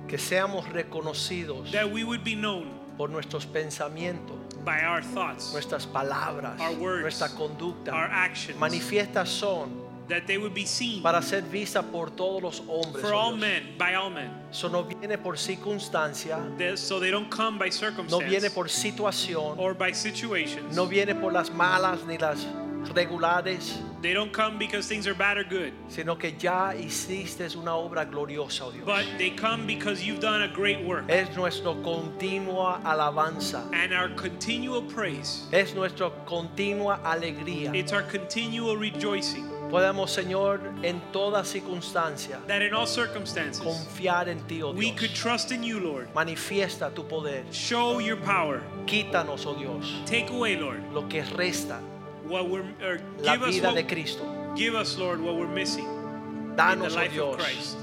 [0.09, 2.67] que seamos reconocidos that we would be known
[2.97, 4.35] por nuestros pensamientos,
[4.65, 7.91] by our thoughts, nuestras palabras, Our words, nuestra conducta.
[7.91, 9.69] our actions, Manifiestas son
[10.07, 13.01] that they would be seen para ser vistas por todos los hombres.
[13.01, 14.29] for oh all men, by all men.
[14.51, 16.37] Eso no viene por circunstancia,
[16.77, 21.13] So they don't come by no circumstance viene por situación, or by situations no viene
[21.15, 22.45] por las malas ni las
[22.93, 27.71] regulares, They don't come because things are bad or good, sino que ya hiciste una
[27.71, 28.85] obra gloriosa, oh Dios.
[28.85, 31.05] but they come because you've done a great work.
[31.09, 37.73] Es nuestro continua alabanza, And our continual praise, es nuestra continua alegría.
[37.75, 44.39] it's our continual rejoicing Podemos, Señor, en toda circunstancia that in all circumstances confiar en
[44.47, 46.07] ti, oh we could trust in you, Lord.
[46.13, 47.43] Manifiesta tu poder.
[47.51, 48.61] Show your power.
[48.85, 51.81] Quítanos, oh Dios, Take away, Lord, lo que resta,
[52.27, 54.53] what we're or la give us vida de what, Cristo.
[54.55, 57.77] give us, Lord, what we're missing in the Danos, oh life of Christ.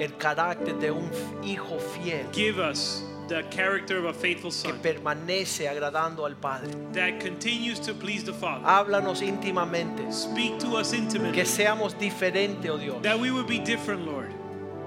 [0.00, 1.10] el carácter de un
[1.42, 6.70] hijo fiel Give us the character of a faithful que son permanece agradando al Padre.
[6.92, 8.64] that continues to please the Father.
[8.64, 11.32] Háblanos íntimamente, Speak to us intimately.
[11.32, 13.02] que seamos diferentes, oh Dios.
[13.02, 14.32] That we would be different, Lord.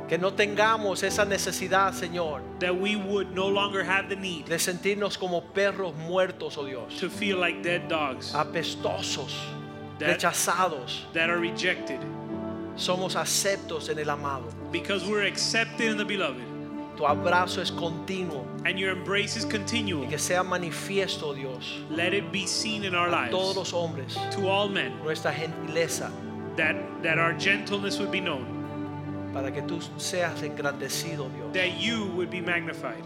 [0.07, 4.57] Que no tengamos esa necesidad, Señor, That we would no longer have the need de
[4.59, 6.97] sentirnos como perros muertos, oh Dios.
[6.99, 9.33] to feel like dead dogs Apestosos,
[9.99, 11.01] That- rechazados.
[11.13, 11.99] that are rejected
[12.75, 14.45] Somos aceptos en el amado.
[14.71, 16.43] because we're accepted in the beloved.
[16.97, 20.03] Tu abrazo es continuo And your embrace is continual.
[20.03, 23.57] y que sea manifiesto, oh Dios, Let it be seen in our a todos lives
[23.57, 26.11] los hombres, to all men nuestra gentileza,
[26.57, 28.62] that, that our gentleness would be known,
[29.33, 31.53] para que tú seas engrandecido, Dios.
[31.53, 33.03] that you would be magnified.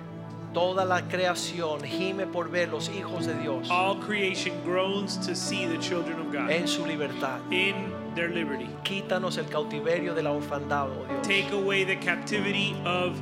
[0.53, 5.65] Toda la creación gime por ver los hijos de Dios All creation groans to see
[5.67, 7.39] the children of God en su libertad.
[7.51, 8.67] in their liberty.
[8.84, 11.28] Quítanos el cautiverio de la orfandad, oh Dios.
[11.28, 13.19] Take away the captivity of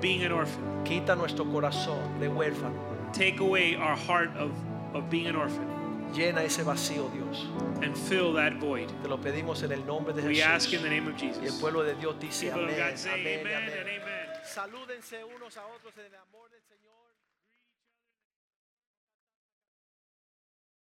[0.00, 0.62] being an orphan.
[0.84, 2.74] Quita nuestro corazón de huérfano.
[3.12, 4.50] Take away our heart of,
[4.94, 5.66] of being an orphan
[6.14, 7.46] Llena ese vacío, Dios.
[7.82, 8.88] and fill that void.
[9.02, 10.82] Te lo pedimos en el nombre de We ask in Jesús.
[10.82, 11.60] the name of Y el Jesus.
[11.60, 14.30] pueblo de Dios dice amén, amén, amén.
[14.44, 16.39] Salúdense unos a otros en el amor.